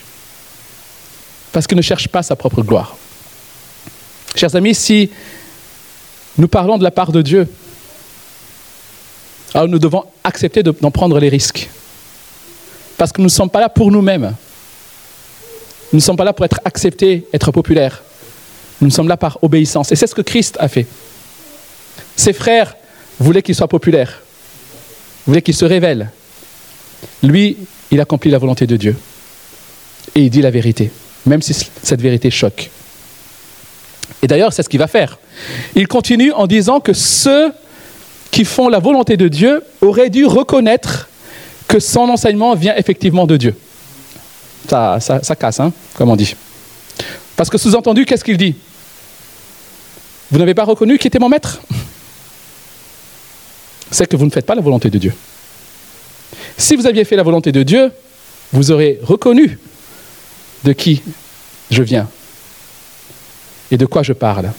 Parce 1.52 1.66
qu'il 1.66 1.78
ne 1.78 1.82
cherche 1.82 2.08
pas 2.10 2.22
sa 2.22 2.36
propre 2.36 2.62
gloire. 2.62 2.98
Chers 4.40 4.56
amis, 4.56 4.74
si 4.74 5.10
nous 6.38 6.48
parlons 6.48 6.78
de 6.78 6.84
la 6.86 6.92
part 6.92 7.12
de 7.12 7.22
Dieu, 7.22 7.46
alors 9.54 9.68
nous 9.68 9.80
devons 9.80 10.06
accepter 10.24 10.64
d'en 10.64 10.92
prendre 10.92 11.20
les 11.20 11.28
risques. 11.28 11.70
Parce 12.96 13.12
que 13.12 13.20
nous 13.20 13.26
ne 13.26 13.32
sommes 13.34 13.50
pas 13.50 13.60
là 13.60 13.68
pour 13.68 13.92
nous-mêmes. 13.92 14.34
Nous 15.92 15.98
ne 15.98 16.02
sommes 16.02 16.16
pas 16.16 16.24
là 16.24 16.32
pour 16.32 16.46
être 16.46 16.62
acceptés, 16.64 17.28
être 17.34 17.52
populaires. 17.52 18.02
Nous 18.80 18.90
sommes 18.92 19.10
là 19.10 19.18
par 19.18 19.40
obéissance. 19.42 19.92
Et 19.92 19.98
c'est 19.98 20.08
ce 20.08 20.16
que 20.16 20.22
Christ 20.22 20.56
a 20.62 20.70
fait. 20.70 20.88
Ses 22.16 22.32
frères 22.32 22.78
voulaient 23.20 23.42
qu'il 23.42 23.56
soit 23.56 23.68
populaire, 23.68 24.22
voulaient 25.28 25.42
qu'il 25.42 25.54
se 25.54 25.66
révèle. 25.66 26.12
Lui, 27.24 27.58
il 27.92 28.00
accomplit 28.00 28.32
la 28.32 28.38
volonté 28.38 28.66
de 28.66 28.78
Dieu. 28.78 28.96
Et 30.16 30.22
il 30.22 30.30
dit 30.30 30.42
la 30.42 30.50
vérité, 30.50 30.92
même 31.26 31.42
si 31.42 31.54
cette 31.84 32.02
vérité 32.02 32.32
choque. 32.32 32.70
Et 34.22 34.28
d'ailleurs, 34.28 34.54
c'est 34.54 34.64
ce 34.64 34.70
qu'il 34.70 34.80
va 34.80 34.88
faire. 34.88 35.18
Il 35.76 35.88
continue 35.88 36.32
en 36.32 36.48
disant 36.48 36.80
que 36.80 36.94
ceux 36.94 37.52
qui 38.32 38.46
font 38.46 38.70
la 38.70 38.80
volonté 38.80 39.18
de 39.18 39.28
Dieu 39.28 39.64
auraient 39.82 40.10
dû 40.10 40.26
reconnaître 40.26 41.10
que 41.68 41.80
son 41.80 42.10
enseignement 42.10 42.56
vient 42.56 42.76
effectivement 42.76 43.26
de 43.26 43.38
Dieu. 43.38 43.56
Ça, 44.68 45.00
ça, 45.00 45.36
casse, 45.36 45.60
hein, 45.60 45.72
comme 45.96 46.10
on 46.10 46.16
dit. 46.16 46.36
Parce 47.36 47.50
que 47.50 47.58
sous-entendu, 47.58 48.06
qu'est-ce 48.06 48.24
qu'il 48.24 48.38
dit? 48.38 48.56
Vous 50.32 50.38
n'avez 50.38 50.54
pas 50.54 50.66
reconnu 50.66 50.98
qui 50.98 51.08
était 51.08 51.20
mon 51.20 51.30
maître? 51.30 51.60
C'est 53.90 54.08
que 54.08 54.16
vous 54.16 54.26
ne 54.26 54.30
faites 54.30 54.46
pas 54.46 54.56
la 54.56 54.62
volonté 54.62 54.90
de 54.90 54.98
Dieu. 55.00 55.14
Si 56.58 56.76
vous 56.76 56.86
aviez 56.86 57.06
fait 57.06 57.16
la 57.16 57.24
volonté 57.24 57.52
de 57.52 57.64
Dieu, 57.64 57.92
vous 58.52 58.70
aurez 58.72 59.00
reconnu 59.02 59.58
de 60.64 60.74
qui 60.74 61.02
je 61.72 61.82
viens 61.82 62.08
et 63.72 63.78
de 63.78 63.86
quoi 63.86 64.04
je 64.04 64.14
parle. 64.14 64.52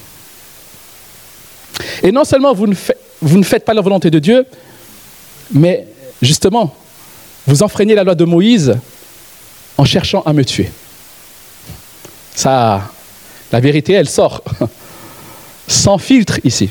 Et 2.02 2.12
non 2.12 2.24
seulement 2.24 2.54
vous 2.54 2.66
ne, 2.66 3.42
faites 3.42 3.64
pas 3.64 3.74
la 3.74 3.82
volonté 3.82 4.10
de 4.10 4.18
Dieu, 4.18 4.46
mais 5.52 5.86
justement, 6.22 6.74
vous 7.46 7.62
enfreignez 7.62 7.94
la 7.94 8.04
loi 8.04 8.14
de 8.14 8.24
Moïse 8.24 8.76
en 9.76 9.84
cherchant 9.84 10.22
à 10.22 10.32
me 10.32 10.44
tuer. 10.44 10.70
Ça, 12.34 12.90
la 13.52 13.60
vérité, 13.60 13.92
elle 13.94 14.08
sort 14.08 14.42
sans 15.68 15.98
filtre 15.98 16.38
ici. 16.44 16.70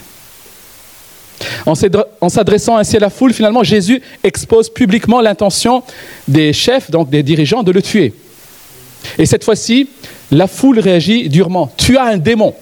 En 1.66 2.30
s'adressant 2.30 2.78
ainsi 2.78 2.98
à 2.98 3.00
la 3.00 3.10
foule, 3.10 3.34
finalement, 3.34 3.64
Jésus 3.64 4.02
expose 4.24 4.70
publiquement 4.70 5.22
l'intention 5.22 5.84
des 6.28 6.54
chefs, 6.54 6.92
donc 6.92 7.10
des 7.10 7.24
dirigeants, 7.24 7.64
de 7.64 7.72
le 7.72 7.82
tuer. 7.82 8.14
Et 9.18 9.26
cette 9.26 9.44
fois-ci, 9.44 9.88
la 10.32 10.48
foule 10.48 10.80
réagit 10.80 11.30
durement. 11.30 11.72
Tu 11.78 11.98
as 11.98 12.06
un 12.06 12.18
démon, 12.18 12.54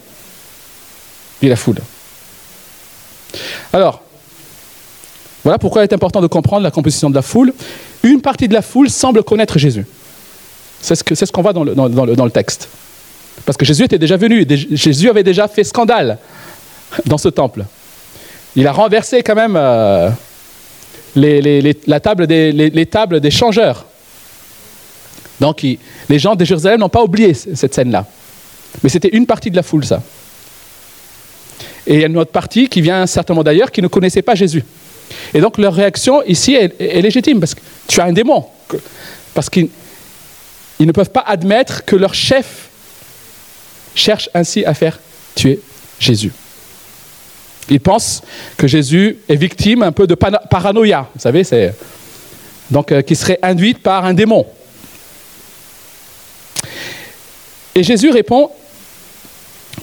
dit 1.42 1.50
la 1.50 1.56
foule. 1.56 1.78
Alors, 3.74 4.02
voilà 5.44 5.58
pourquoi 5.58 5.82
il 5.82 5.86
est 5.86 5.94
important 5.94 6.22
de 6.22 6.28
comprendre 6.28 6.64
la 6.64 6.72
composition 6.72 7.10
de 7.10 7.16
la 7.16 7.22
foule. 7.22 7.54
Une 8.04 8.22
partie 8.22 8.48
de 8.48 8.54
la 8.54 8.62
foule 8.62 8.90
semble 8.90 9.24
connaître 9.24 9.58
Jésus. 9.58 9.86
C'est 10.82 10.96
ce 10.96 11.32
qu'on 11.32 11.42
voit 11.42 11.54
dans 11.54 11.64
le, 11.64 12.32
texte. 12.32 12.70
Parce 13.46 13.58
que 13.58 13.66
Jésus 13.66 13.84
était 13.84 13.98
déjà 13.98 14.18
venu, 14.18 14.46
Jésus 14.72 15.10
avait 15.10 15.24
déjà 15.24 15.48
fait 15.48 15.64
scandale 15.64 16.18
dans 17.06 17.18
ce 17.18 17.30
temple. 17.30 17.66
Il 18.56 18.66
a 18.68 18.72
renversé 18.72 19.22
quand 19.24 19.36
même 19.36 19.56
euh, 19.56 20.10
les, 21.16 21.76
tables 22.02 22.28
des 22.28 23.32
changeurs. 23.32 23.86
Donc 25.40 25.62
les 25.62 26.20
gens 26.20 26.36
de 26.36 26.44
Jérusalem 26.44 26.80
n'ont 26.80 26.90
pas 26.90 27.04
oublié 27.04 27.34
cette 27.34 27.74
scène-là. 27.74 28.06
Mais 28.84 28.90
c'était 28.90 29.10
une 29.10 29.26
partie 29.26 29.52
de 29.52 29.56
la 29.56 29.64
foule, 29.64 29.86
ça. 29.86 30.02
Et 31.86 31.96
il 31.96 32.02
y 32.02 32.04
a 32.04 32.08
une 32.08 32.18
autre 32.18 32.32
partie 32.32 32.68
qui 32.68 32.82
vient 32.82 33.06
certainement 33.08 33.44
d'ailleurs, 33.44 33.72
qui 33.72 33.82
ne 33.82 33.88
connaissait 33.88 34.22
pas 34.22 34.36
Jésus. 34.36 34.64
Et 35.34 35.40
donc 35.40 35.58
leur 35.58 35.74
réaction 35.74 36.22
ici 36.24 36.56
est, 36.56 37.02
légitime, 37.02 37.40
parce 37.40 37.56
que 37.56 37.62
tu 37.88 38.02
as 38.02 38.06
un 38.06 38.12
démon. 38.12 38.46
Parce 39.34 39.50
qu'ils 39.50 39.70
ils 40.80 40.86
ne 40.86 40.92
peuvent 40.92 41.10
pas 41.10 41.24
admettre 41.26 41.86
que 41.86 41.96
leur 41.96 42.14
chef 42.14 42.70
cherche 43.96 44.30
ainsi 44.34 44.66
à 44.66 44.74
faire 44.74 45.00
tuer 45.34 45.60
Jésus. 46.00 46.32
Ils 47.70 47.80
pensent 47.80 48.22
que 48.58 48.68
Jésus 48.68 49.18
est 49.28 49.36
victime 49.36 49.84
un 49.84 49.92
peu 49.92 50.08
de 50.08 50.16
paranoïa, 50.16 51.10
vous 51.14 51.22
savez, 51.22 51.44
donc 52.70 52.92
euh, 52.92 53.02
qui 53.02 53.16
serait 53.16 53.40
induite 53.42 53.80
par 53.80 54.06
un 54.06 54.14
démon. 54.14 54.46
Et 57.78 57.84
Jésus 57.84 58.10
répond 58.10 58.50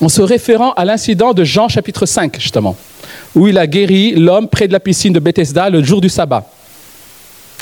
en 0.00 0.08
se 0.08 0.20
référant 0.20 0.72
à 0.72 0.84
l'incident 0.84 1.32
de 1.32 1.44
Jean 1.44 1.68
chapitre 1.68 2.06
5, 2.06 2.40
justement, 2.40 2.76
où 3.36 3.46
il 3.46 3.56
a 3.56 3.68
guéri 3.68 4.16
l'homme 4.16 4.48
près 4.48 4.66
de 4.66 4.72
la 4.72 4.80
piscine 4.80 5.12
de 5.12 5.20
Bethesda 5.20 5.70
le 5.70 5.80
jour 5.80 6.00
du 6.00 6.08
sabbat. 6.08 6.44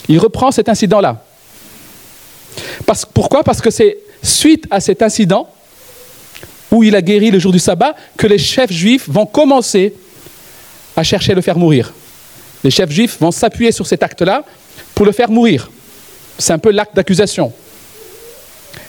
Il 0.09 0.19
reprend 0.19 0.51
cet 0.51 0.71
incident-là 0.71 1.23
pourquoi? 3.13 3.43
Parce 3.43 3.61
que 3.61 3.71
c'est 3.71 3.99
suite 4.23 4.67
à 4.71 4.81
cet 4.81 5.03
incident 5.03 5.49
où 6.71 6.83
il 6.83 6.97
a 6.97 7.03
guéri 7.03 7.31
le 7.31 7.39
jour 7.39 7.53
du 7.53 7.59
sabbat, 7.59 7.95
que 8.17 8.27
les 8.27 8.39
chefs 8.39 8.73
juifs 8.73 9.09
vont 9.09 9.27
commencer 9.27 9.95
à 10.97 11.03
chercher 11.03 11.33
à 11.33 11.35
le 11.35 11.43
faire 11.43 11.59
mourir. 11.59 11.93
Les 12.65 12.71
chefs 12.71 12.91
juifs 12.91 13.19
vont 13.21 13.31
s'appuyer 13.31 13.71
sur 13.71 13.87
cet 13.87 14.03
acte-là 14.03 14.45
pour 14.95 15.05
le 15.05 15.13
faire 15.13 15.31
mourir. 15.31 15.71
C'est 16.39 16.55
un 16.55 16.59
peu 16.59 16.71
l'acte 16.71 16.97
d'accusation. 16.97 17.53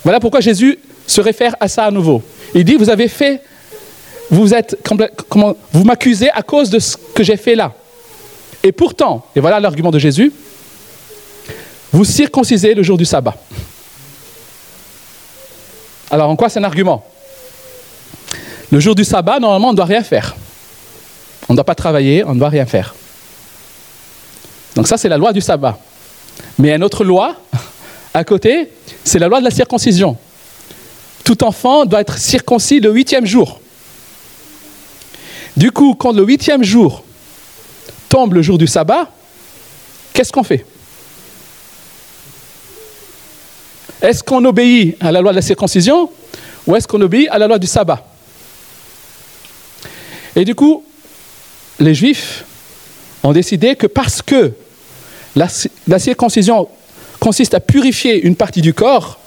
Voilà 0.03 0.21
pourquoi 0.21 0.39
Jésus 0.39 0.79
se 1.07 1.21
réfère 1.21 1.55
à 1.59 1.67
ça 1.67 1.85
à 1.85 1.91
nouveau. 1.91 2.21
Il 2.53 2.63
dit, 2.63 2.75
vous 2.75 2.89
avez 2.89 3.07
fait, 3.07 3.41
vous 4.29 4.53
êtes, 4.53 4.77
comment, 5.29 5.55
vous 5.71 5.83
m'accusez 5.83 6.29
à 6.31 6.41
cause 6.41 6.69
de 6.69 6.79
ce 6.79 6.97
que 6.97 7.23
j'ai 7.23 7.37
fait 7.37 7.55
là. 7.55 7.73
Et 8.63 8.71
pourtant, 8.71 9.25
et 9.35 9.39
voilà 9.39 9.59
l'argument 9.59 9.91
de 9.91 9.99
Jésus, 9.99 10.31
vous 11.91 12.05
circoncisez 12.05 12.73
le 12.73 12.81
jour 12.83 12.97
du 12.97 13.05
sabbat. 13.05 13.35
Alors 16.09 16.29
en 16.29 16.35
quoi 16.35 16.49
c'est 16.49 16.59
un 16.59 16.63
argument? 16.63 17.05
Le 18.71 18.79
jour 18.79 18.95
du 18.95 19.03
sabbat, 19.03 19.39
normalement, 19.39 19.69
on 19.69 19.71
ne 19.71 19.77
doit 19.77 19.85
rien 19.85 20.03
faire. 20.03 20.35
On 21.49 21.53
ne 21.53 21.57
doit 21.57 21.65
pas 21.65 21.75
travailler, 21.75 22.23
on 22.23 22.33
ne 22.33 22.39
doit 22.39 22.49
rien 22.49 22.65
faire. 22.65 22.95
Donc 24.75 24.87
ça, 24.87 24.97
c'est 24.97 25.09
la 25.09 25.17
loi 25.17 25.33
du 25.33 25.41
sabbat. 25.41 25.77
Mais 26.57 26.69
il 26.69 26.71
y 26.71 26.73
a 26.73 26.77
une 26.77 26.83
autre 26.83 27.03
loi 27.03 27.35
à 28.13 28.23
côté, 28.23 28.69
c'est 29.03 29.19
la 29.19 29.27
loi 29.27 29.39
de 29.39 29.45
la 29.45 29.51
circoncision. 29.51 30.17
Tout 31.23 31.43
enfant 31.43 31.85
doit 31.85 32.01
être 32.01 32.17
circoncis 32.17 32.79
le 32.79 32.91
huitième 32.91 33.25
jour. 33.25 33.59
Du 35.55 35.71
coup, 35.71 35.93
quand 35.93 36.11
le 36.11 36.23
huitième 36.23 36.63
jour 36.63 37.03
tombe 38.09 38.33
le 38.33 38.41
jour 38.41 38.57
du 38.57 38.67
sabbat, 38.67 39.09
qu'est-ce 40.13 40.31
qu'on 40.31 40.43
fait? 40.43 40.65
Est-ce 44.01 44.23
qu'on 44.23 44.43
obéit 44.43 44.97
à 44.99 45.11
la 45.11 45.21
loi 45.21 45.31
de 45.31 45.37
la 45.37 45.41
circoncision 45.41 46.09
ou 46.67 46.75
est-ce 46.75 46.87
qu'on 46.87 46.99
obéit 47.01 47.29
à 47.29 47.37
la 47.37 47.47
loi 47.47 47.57
du 47.57 47.67
sabbat? 47.67 48.05
Et 50.35 50.43
du 50.43 50.55
coup, 50.55 50.83
les 51.79 51.93
Juifs 51.93 52.43
ont 53.23 53.31
décidé 53.31 53.75
que 53.75 53.87
parce 53.87 54.21
que 54.21 54.53
la, 55.35 55.99
circoncision 55.99 56.67
consiste 57.19 57.53
à 57.53 57.59
purifier 57.59 58.25
une 58.25 58.35
partie 58.35 58.61
du 58.61 58.73
corps, 58.73 59.19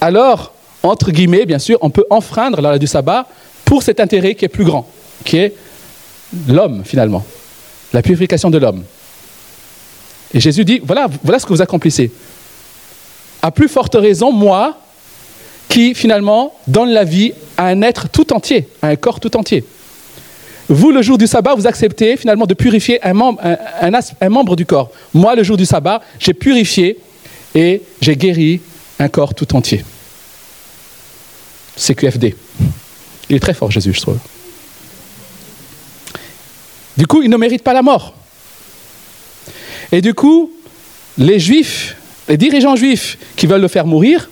alors, 0.00 0.52
entre 0.82 1.10
guillemets, 1.10 1.46
bien 1.46 1.58
sûr, 1.58 1.78
on 1.80 1.90
peut 1.90 2.04
enfreindre 2.10 2.60
la 2.60 2.78
du 2.78 2.86
sabbat 2.86 3.26
pour 3.64 3.82
cet 3.82 4.00
intérêt 4.00 4.34
qui 4.34 4.44
est 4.44 4.48
plus 4.48 4.64
grand, 4.64 4.86
qui 5.24 5.38
est 5.38 5.54
l'homme 6.48 6.82
finalement, 6.84 7.24
la 7.92 8.02
purification 8.02 8.50
de 8.50 8.58
l'homme. 8.58 8.84
Et 10.34 10.40
Jésus 10.40 10.64
dit, 10.64 10.80
voilà, 10.84 11.08
ce 11.38 11.44
que 11.44 11.52
vous 11.52 11.62
accomplissez. 11.62 12.10
À 13.42 13.50
plus 13.50 13.68
forte 13.68 13.94
raison, 13.94 14.32
moi, 14.32 14.78
qui 15.68 15.94
finalement 15.94 16.54
donne 16.66 16.90
la 16.90 17.04
vie 17.04 17.32
à 17.56 17.66
un 17.66 17.82
être 17.82 18.08
tout 18.08 18.32
entier, 18.32 18.68
à 18.82 18.88
un 18.88 18.96
corps 18.96 19.20
tout 19.20 19.36
entier. 19.36 19.64
Vous, 20.68 20.90
le 20.90 21.00
jour 21.00 21.16
du 21.16 21.26
sabbat, 21.26 21.54
vous 21.54 21.66
acceptez 21.66 22.16
finalement 22.16 22.46
de 22.46 22.54
purifier 22.54 22.98
un, 23.04 23.12
membre 23.12 24.56
du 24.56 24.66
corps. 24.66 24.90
Moi, 25.14 25.34
le 25.36 25.44
jour 25.44 25.56
du 25.56 25.64
sabbat, 25.64 26.00
j'ai 26.18 26.34
purifié 26.34 26.98
et 27.54 27.82
j'ai 28.00 28.16
guéri 28.16 28.60
un 28.98 29.08
corps 29.08 29.34
tout 29.34 29.54
entier. 29.54 29.84
C'est 31.76 31.94
QFD. 31.94 32.34
Il 33.28 33.36
est 33.36 33.40
très 33.40 33.54
fort, 33.54 33.70
Jésus, 33.70 33.92
je 33.92 34.00
trouve. 34.00 34.18
Du 36.96 37.06
coup, 37.06 37.22
il 37.22 37.28
ne 37.28 37.36
mérite 37.36 37.62
pas 37.62 37.74
la 37.74 37.82
mort. 37.82 38.14
Et 39.92 40.00
du 40.00 40.14
coup, 40.14 40.52
les 41.18 41.38
juifs, 41.38 41.96
les 42.28 42.36
dirigeants 42.36 42.76
juifs 42.76 43.18
qui 43.36 43.46
veulent 43.46 43.60
le 43.60 43.68
faire 43.68 43.86
mourir, 43.86 44.30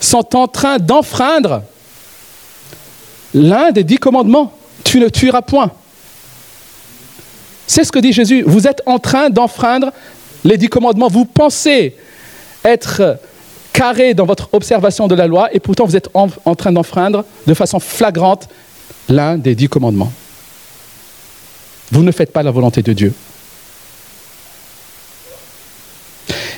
sont 0.00 0.36
en 0.36 0.46
train 0.46 0.78
d'enfreindre 0.78 1.62
l'un 3.34 3.72
des 3.72 3.84
dix 3.84 3.98
commandements 3.98 4.56
tu 4.86 5.00
ne 5.00 5.08
tueras 5.08 5.42
point. 5.42 5.72
C'est 7.66 7.82
ce 7.82 7.90
que 7.90 7.98
dit 7.98 8.12
Jésus. 8.12 8.42
Vous 8.46 8.68
êtes 8.68 8.82
en 8.86 9.00
train 9.00 9.30
d'enfreindre 9.30 9.92
les 10.44 10.56
dix 10.56 10.68
commandements. 10.68 11.08
Vous 11.08 11.24
pensez 11.24 11.96
être 12.64 13.18
carré 13.76 14.14
dans 14.14 14.24
votre 14.24 14.48
observation 14.52 15.06
de 15.06 15.14
la 15.14 15.26
loi 15.26 15.54
et 15.54 15.60
pourtant 15.60 15.84
vous 15.84 15.96
êtes 15.96 16.08
en, 16.14 16.28
train 16.54 16.72
d'enfreindre 16.72 17.26
de 17.46 17.52
façon 17.52 17.78
flagrante 17.78 18.48
l'un 19.10 19.36
des 19.36 19.54
dix 19.54 19.68
commandements. 19.68 20.10
Vous 21.92 22.02
ne 22.02 22.10
faites 22.10 22.32
pas 22.32 22.42
la 22.42 22.50
volonté 22.50 22.80
de 22.80 22.94
Dieu. 22.94 23.12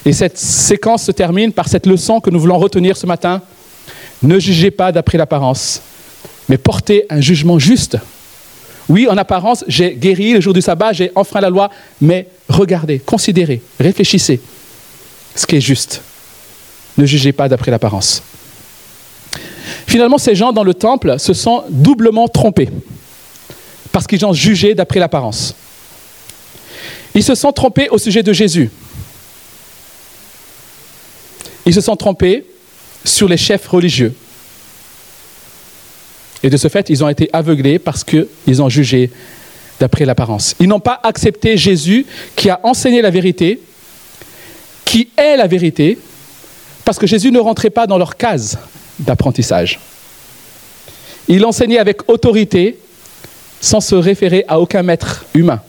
Et 0.06 0.12
cette 0.12 0.38
séquence 0.38 1.02
se 1.02 1.10
termine 1.10 1.52
par 1.52 1.66
cette 1.68 1.86
leçon 1.86 2.20
que 2.20 2.30
nous 2.30 2.38
voulons 2.38 2.56
retenir 2.56 2.96
ce 2.96 3.04
matin. 3.04 3.42
Ne 4.22 4.38
jugez 4.38 4.70
pas 4.70 4.92
d'après 4.92 5.18
l'apparence, 5.18 5.82
mais 6.48 6.56
portez 6.56 7.04
un 7.10 7.20
jugement 7.20 7.58
juste 7.58 7.98
oui, 8.88 9.06
en 9.06 9.18
apparence, 9.18 9.64
j'ai 9.68 9.94
guéri 9.94 10.32
le 10.32 10.40
jour 10.40 10.54
du 10.54 10.62
sabbat, 10.62 10.94
j'ai 10.94 11.12
enfreint 11.14 11.42
la 11.42 11.50
loi, 11.50 11.68
mais 12.00 12.26
regardez, 12.48 12.98
considérez, 12.98 13.60
réfléchissez 13.78 14.40
ce 15.34 15.44
qui 15.44 15.56
est 15.56 15.60
juste. 15.60 16.00
Ne 16.98 17.06
jugez 17.06 17.32
pas 17.32 17.48
d'après 17.48 17.70
l'apparence. 17.70 18.22
Finalement, 19.86 20.18
ces 20.18 20.34
gens 20.34 20.52
dans 20.52 20.64
le 20.64 20.74
temple 20.74 21.18
se 21.18 21.32
sont 21.32 21.64
doublement 21.70 22.28
trompés 22.28 22.68
parce 23.92 24.06
qu'ils 24.06 24.26
ont 24.26 24.32
jugé 24.32 24.74
d'après 24.74 25.00
l'apparence. 25.00 25.54
Ils 27.14 27.24
se 27.24 27.34
sont 27.34 27.52
trompés 27.52 27.88
au 27.88 27.98
sujet 27.98 28.22
de 28.22 28.32
Jésus. 28.32 28.70
Ils 31.64 31.74
se 31.74 31.80
sont 31.80 31.96
trompés 31.96 32.44
sur 33.04 33.28
les 33.28 33.36
chefs 33.36 33.66
religieux. 33.66 34.14
Et 36.42 36.50
de 36.50 36.56
ce 36.56 36.68
fait, 36.68 36.90
ils 36.90 37.02
ont 37.02 37.08
été 37.08 37.28
aveuglés 37.32 37.78
parce 37.78 38.04
qu'ils 38.04 38.62
ont 38.62 38.68
jugé 38.68 39.10
d'après 39.80 40.04
l'apparence. 40.04 40.54
Ils 40.60 40.68
n'ont 40.68 40.80
pas 40.80 41.00
accepté 41.02 41.56
Jésus 41.56 42.06
qui 42.36 42.50
a 42.50 42.60
enseigné 42.62 43.02
la 43.02 43.10
vérité, 43.10 43.60
qui 44.84 45.08
est 45.16 45.36
la 45.36 45.46
vérité, 45.46 45.98
parce 46.88 46.98
que 46.98 47.06
Jésus 47.06 47.30
ne 47.30 47.38
rentrait 47.38 47.68
pas 47.68 47.86
dans 47.86 47.98
leur 47.98 48.16
case 48.16 48.56
d'apprentissage. 48.98 49.78
Il 51.28 51.44
enseignait 51.44 51.78
avec 51.78 52.08
autorité 52.08 52.78
sans 53.60 53.82
se 53.82 53.94
référer 53.94 54.46
à 54.48 54.58
aucun 54.58 54.82
maître 54.82 55.26
humain. 55.34 55.60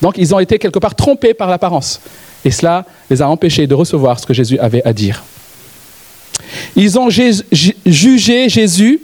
Donc 0.00 0.14
ils 0.16 0.32
ont 0.32 0.38
été 0.38 0.60
quelque 0.60 0.78
part 0.78 0.94
trompés 0.94 1.34
par 1.34 1.50
l'apparence. 1.50 2.00
Et 2.44 2.52
cela 2.52 2.86
les 3.10 3.20
a 3.20 3.28
empêchés 3.28 3.66
de 3.66 3.74
recevoir 3.74 4.20
ce 4.20 4.26
que 4.26 4.32
Jésus 4.32 4.60
avait 4.60 4.86
à 4.86 4.92
dire. 4.92 5.24
Ils 6.76 6.96
ont 6.96 7.10
jugé 7.10 8.48
Jésus 8.48 9.02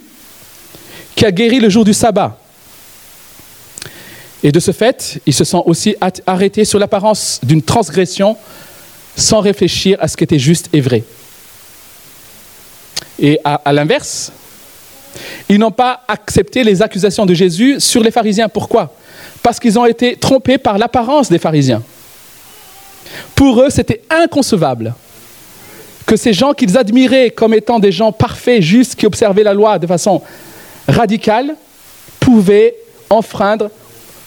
qui 1.17 1.25
a 1.25 1.33
guéri 1.33 1.59
le 1.59 1.67
jour 1.67 1.83
du 1.83 1.93
sabbat. 1.93 2.39
Et 4.41 4.53
de 4.53 4.59
ce 4.61 4.71
fait, 4.71 5.19
ils 5.25 5.33
se 5.33 5.43
sont 5.43 5.63
aussi 5.65 5.97
arrêtés 6.25 6.63
sur 6.63 6.79
l'apparence 6.79 7.41
d'une 7.43 7.61
transgression 7.61 8.37
sans 9.15 9.41
réfléchir 9.41 9.97
à 9.99 10.07
ce 10.07 10.17
qui 10.17 10.23
était 10.23 10.39
juste 10.39 10.69
et 10.73 10.81
vrai. 10.81 11.03
Et 13.19 13.39
à, 13.43 13.71
l'inverse, 13.71 14.31
ils 15.47 15.59
n'ont 15.59 15.71
pas 15.71 16.01
accepté 16.07 16.63
les 16.63 16.81
accusations 16.81 17.25
de 17.25 17.33
Jésus 17.33 17.79
sur 17.79 18.01
les 18.01 18.11
pharisiens. 18.11 18.49
Pourquoi? 18.49 18.93
Parce 19.41 19.59
qu'ils 19.59 19.77
ont 19.77 19.85
été 19.85 20.15
trompés 20.15 20.57
par 20.57 20.77
l'apparence 20.77 21.29
des 21.29 21.37
pharisiens. 21.37 21.83
Pour 23.35 23.61
eux, 23.61 23.69
c'était 23.69 24.01
inconcevable 24.09 24.93
que 26.05 26.15
ces 26.15 26.33
gens 26.33 26.53
qu'ils 26.53 26.77
admiraient 26.77 27.29
comme 27.29 27.53
étant 27.53 27.79
des 27.79 27.91
gens 27.91 28.11
parfaits, 28.11 28.61
justes, 28.61 28.95
qui 28.95 29.05
observaient 29.05 29.43
la 29.43 29.53
loi 29.53 29.77
de 29.79 29.87
façon 29.87 30.21
radicale, 30.87 31.55
pouvaient 32.19 32.75
enfreindre 33.09 33.69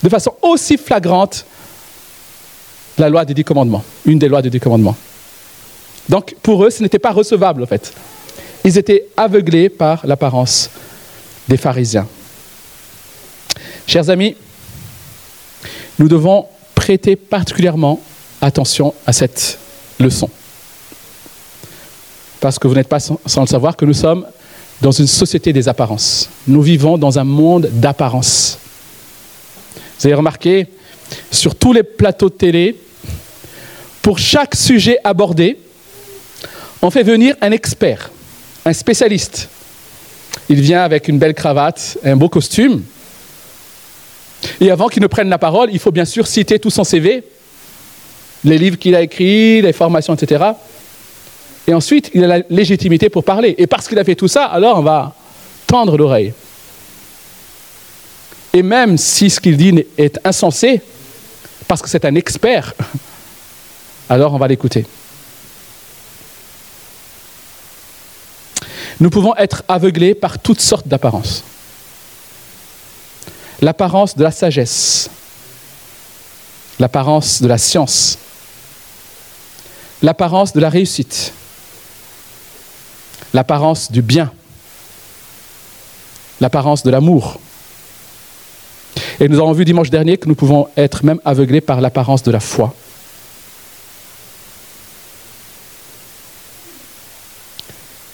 de 0.03 0.09
façon 0.09 0.33
aussi 0.43 0.77
flagrante 0.77 1.45
la 2.99 3.09
loi 3.09 3.25
des 3.25 3.35
dix 3.35 3.45
commandements, 3.45 3.85
une 4.05 4.19
des 4.19 4.29
lois 4.29 4.43
des 4.43 4.51
dix 4.51 4.61
commandements. 4.61 4.97
Donc 6.09 6.35
pour 6.43 6.65
eux, 6.65 6.71
ce 6.71 6.83
n'était 6.83 6.99
pas 6.99 7.13
recevable 7.13 7.63
en 7.63 7.67
fait. 7.67 7.93
Ils 8.65 8.79
étaient 8.79 9.07
aveuglés 9.17 9.69
par 9.69 10.07
l'apparence 10.07 10.71
des 11.49 11.57
pharisiens. 11.57 12.07
Chers 13.87 14.11
amis, 14.11 14.37
nous 15.99 16.09
devons 16.09 16.47
prêter 16.75 17.17
particulièrement 17.17 18.01
attention 18.41 18.95
à 19.07 19.13
cette 19.13 19.59
leçon 19.99 20.29
parce 22.47 22.59
que 22.59 22.69
vous 22.69 22.75
n'êtes 22.75 22.89
pas 22.89 23.01
sans, 23.01 23.19
le 23.41 23.47
savoir, 23.47 23.77
que 23.77 23.85
nous 23.85 23.93
sommes 23.93 24.25
dans 24.81 24.93
une 24.93 25.07
société 25.07 25.53
des 25.53 25.69
apparences. 25.69 26.29
Nous 26.47 26.63
vivons 26.63 26.99
dans 26.99 27.19
un 27.19 27.25
monde 27.25 27.69
d'apparence. 27.73 28.59
Vous 29.99 30.07
avez 30.07 30.15
remarqué, 30.15 30.69
sur 31.31 31.55
tous 31.55 31.73
les 31.73 31.83
plateaux 31.83 32.29
de 32.29 32.35
télé, 32.35 32.77
pour 34.07 34.21
chaque 34.21 34.55
sujet 34.55 34.99
abordé, 35.03 35.59
on 36.81 36.93
fait 36.93 37.03
venir 37.03 37.35
un 37.41 37.51
expert, 37.51 38.13
un 38.65 38.73
spécialiste. 38.73 39.49
Il 40.49 40.61
vient 40.61 40.83
avec 40.83 41.09
une 41.09 41.19
belle 41.19 41.35
cravate, 41.35 41.99
un 42.05 42.15
beau 42.15 42.29
costume. 42.29 42.85
Et 44.61 44.71
avant 44.71 44.87
qu'il 44.87 45.03
ne 45.03 45.09
prenne 45.09 45.29
la 45.29 45.39
parole, 45.39 45.71
il 45.73 45.81
faut 45.81 45.91
bien 45.91 46.05
sûr 46.05 46.29
citer 46.29 46.61
tout 46.61 46.71
son 46.71 46.85
CV, 46.85 47.25
les 48.45 48.59
livres 48.59 48.79
qu'il 48.79 48.95
a 48.95 49.01
écrits, 49.01 49.61
les 49.61 49.73
formations, 49.73 50.15
etc. 50.15 50.53
Et 51.67 51.75
ensuite, 51.75 52.13
il 52.15 52.23
a 52.23 52.29
la 52.29 52.45
légitimité 52.49 53.09
pour 53.09 53.25
parler. 53.25 53.57
Et 53.59 53.67
parce 53.67 53.89
qu'il 53.89 53.99
a 53.99 54.05
fait 54.05 54.15
tout 54.15 54.29
ça, 54.29 54.45
alors 54.45 54.79
on 54.79 54.83
va 54.83 55.17
tendre 55.67 55.99
l'oreille. 55.99 56.33
Et 58.53 58.63
même 58.63 58.99
si 58.99 59.31
ce 59.31 59.41
qu'il 59.41 59.57
dit 59.57 59.85
est 59.99 60.21
insensé, 60.23 60.81
parce 61.67 61.83
que 61.83 61.89
c'est 61.89 62.05
un 62.05 62.15
expert, 62.15 62.73
alors 64.09 64.35
on 64.35 64.39
va 64.39 64.49
l'écouter. 64.49 64.87
Nous 69.01 69.11
pouvons 69.11 69.35
être 69.37 69.63
aveuglés 69.69 70.15
par 70.15 70.39
toutes 70.39 70.61
sortes 70.61 70.89
d'apparences. 70.89 71.45
L'apparence 73.61 74.17
de 74.17 74.23
la 74.23 74.31
sagesse, 74.31 75.11
l'apparence 76.79 77.43
de 77.43 77.49
la 77.49 77.59
science, 77.59 78.19
l'apparence 80.03 80.53
de 80.53 80.61
la 80.61 80.71
réussite, 80.71 81.33
l'apparence 83.35 83.91
du 83.91 84.03
bien, 84.03 84.33
l'apparence 86.41 86.83
de 86.83 86.91
l'amour. 86.91 87.39
Et 89.21 89.29
nous 89.29 89.39
avons 89.39 89.53
vu 89.53 89.65
dimanche 89.65 89.91
dernier 89.91 90.17
que 90.19 90.29
nous 90.29 90.35
pouvons 90.35 90.69
être 90.77 91.05
même 91.05 91.21
aveuglés 91.25 91.61
par 91.61 91.81
l'apparence 91.81 92.23
de 92.23 92.31
la 92.31 92.41
foi. 92.41 92.75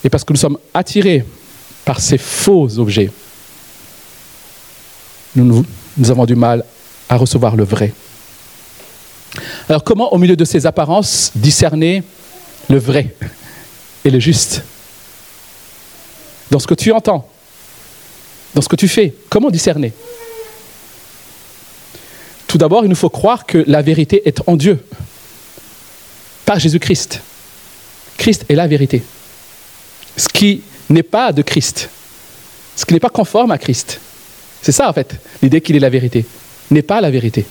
Et 0.05 0.11
parce 0.11 0.25
que 0.25 0.33
nous 0.33 0.39
sommes 0.39 0.59
attirés 0.75 1.25
par 1.85 2.01
ces 2.01 2.19
faux 2.19 2.79
objets, 2.79 3.11
nous, 5.35 5.65
avons 6.09 6.27
du 6.27 6.35
mal 6.35 6.65
à 7.09 7.17
recevoir 7.17 7.57
le 7.57 7.65
vrai. 7.65 7.93
Alors 9.69 9.83
comment, 9.83 10.13
au 10.13 10.19
milieu 10.19 10.37
de 10.37 10.45
ces 10.45 10.67
apparences, 10.67 11.33
discerner 11.35 12.03
le 12.69 12.79
vrai 12.79 13.15
et 14.05 14.11
le 14.11 14.19
juste? 14.19 14.63
Dans 16.51 16.59
ce 16.59 16.67
que 16.67 16.75
tu 16.75 16.93
entends, 16.93 17.29
dans 18.55 18.61
ce 18.61 18.69
que 18.69 18.77
tu 18.77 18.89
fais, 18.89 19.15
comment 19.31 19.51
discerner? 19.51 19.93
Tout 22.47 22.59
d'abord, 22.59 22.85
il 22.85 22.91
nous 22.91 22.97
faut 22.97 23.09
croire 23.09 23.47
que 23.47 23.65
la 23.67 23.81
vérité 23.81 24.29
est 24.29 24.47
en 24.47 24.57
Dieu, 24.57 24.85
pas 26.45 26.59
Jésus-Christ. 26.59 27.23
Christ 28.19 28.45
est 28.51 28.55
la 28.55 28.67
vérité. 28.67 29.03
Ce 30.17 30.29
qui 30.29 30.63
n'est 30.89 31.03
pas 31.03 31.33
de 31.33 31.43
Christ, 31.43 31.89
ce 32.77 32.85
qui 32.85 32.95
n'est 32.95 33.01
pas 33.01 33.11
conforme 33.11 33.51
à 33.51 33.59
Christ, 33.59 34.01
c'est 34.61 34.73
ça 34.73 34.89
en 34.89 34.93
fait, 34.93 35.15
l'idée 35.43 35.61
qu'il 35.61 35.77
est 35.77 35.81
la 35.81 35.91
vérité, 35.91 36.25
n'est 36.71 36.83
pas 36.83 37.01
la 37.01 37.11
vérité. 37.11 37.45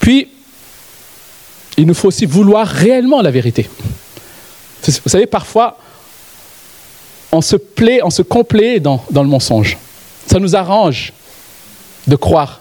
Puis, 0.00 0.28
il 1.76 1.86
nous 1.86 1.94
faut 1.94 2.08
aussi 2.08 2.26
vouloir 2.26 2.66
réellement 2.66 3.20
la 3.22 3.30
vérité. 3.30 3.68
Vous 4.86 5.10
savez, 5.10 5.26
parfois, 5.26 5.78
on 7.32 7.40
se 7.40 7.56
plaît, 7.56 8.00
on 8.02 8.10
se 8.10 8.22
complaît 8.22 8.80
dans, 8.80 9.04
dans 9.10 9.22
le 9.22 9.28
mensonge. 9.28 9.78
Ça 10.26 10.38
nous 10.38 10.56
arrange 10.56 11.12
de 12.06 12.16
croire 12.16 12.60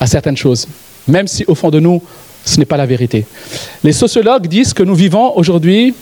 à 0.00 0.06
certaines 0.06 0.36
choses, 0.36 0.66
même 1.06 1.26
si 1.28 1.44
au 1.46 1.54
fond 1.54 1.70
de 1.70 1.80
nous, 1.80 2.02
ce 2.44 2.58
n'est 2.58 2.64
pas 2.64 2.76
la 2.76 2.86
vérité. 2.86 3.24
Les 3.82 3.92
sociologues 3.92 4.46
disent 4.46 4.74
que 4.74 4.82
nous 4.82 4.94
vivons 4.94 5.36
aujourd'hui 5.36 5.94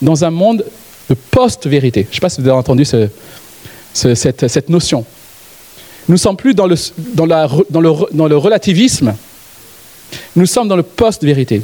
dans 0.00 0.24
un 0.24 0.30
monde 0.30 0.64
de 1.08 1.14
post-vérité. 1.14 2.02
Je 2.04 2.08
ne 2.08 2.14
sais 2.14 2.20
pas 2.20 2.28
si 2.28 2.40
vous 2.40 2.48
avez 2.48 2.56
entendu 2.58 2.84
ce, 2.84 3.08
ce, 3.92 4.14
cette, 4.14 4.48
cette, 4.48 4.68
notion. 4.68 5.04
Nous 6.08 6.14
ne 6.14 6.18
sommes 6.18 6.36
plus 6.36 6.54
dans 6.54 6.66
le, 6.66 6.76
dans, 7.14 7.26
le, 7.26 8.14
dans 8.14 8.26
le 8.28 8.36
relativisme, 8.36 9.14
nous 10.34 10.46
sommes 10.46 10.68
dans 10.68 10.76
le 10.76 10.82
post-vérité. 10.82 11.62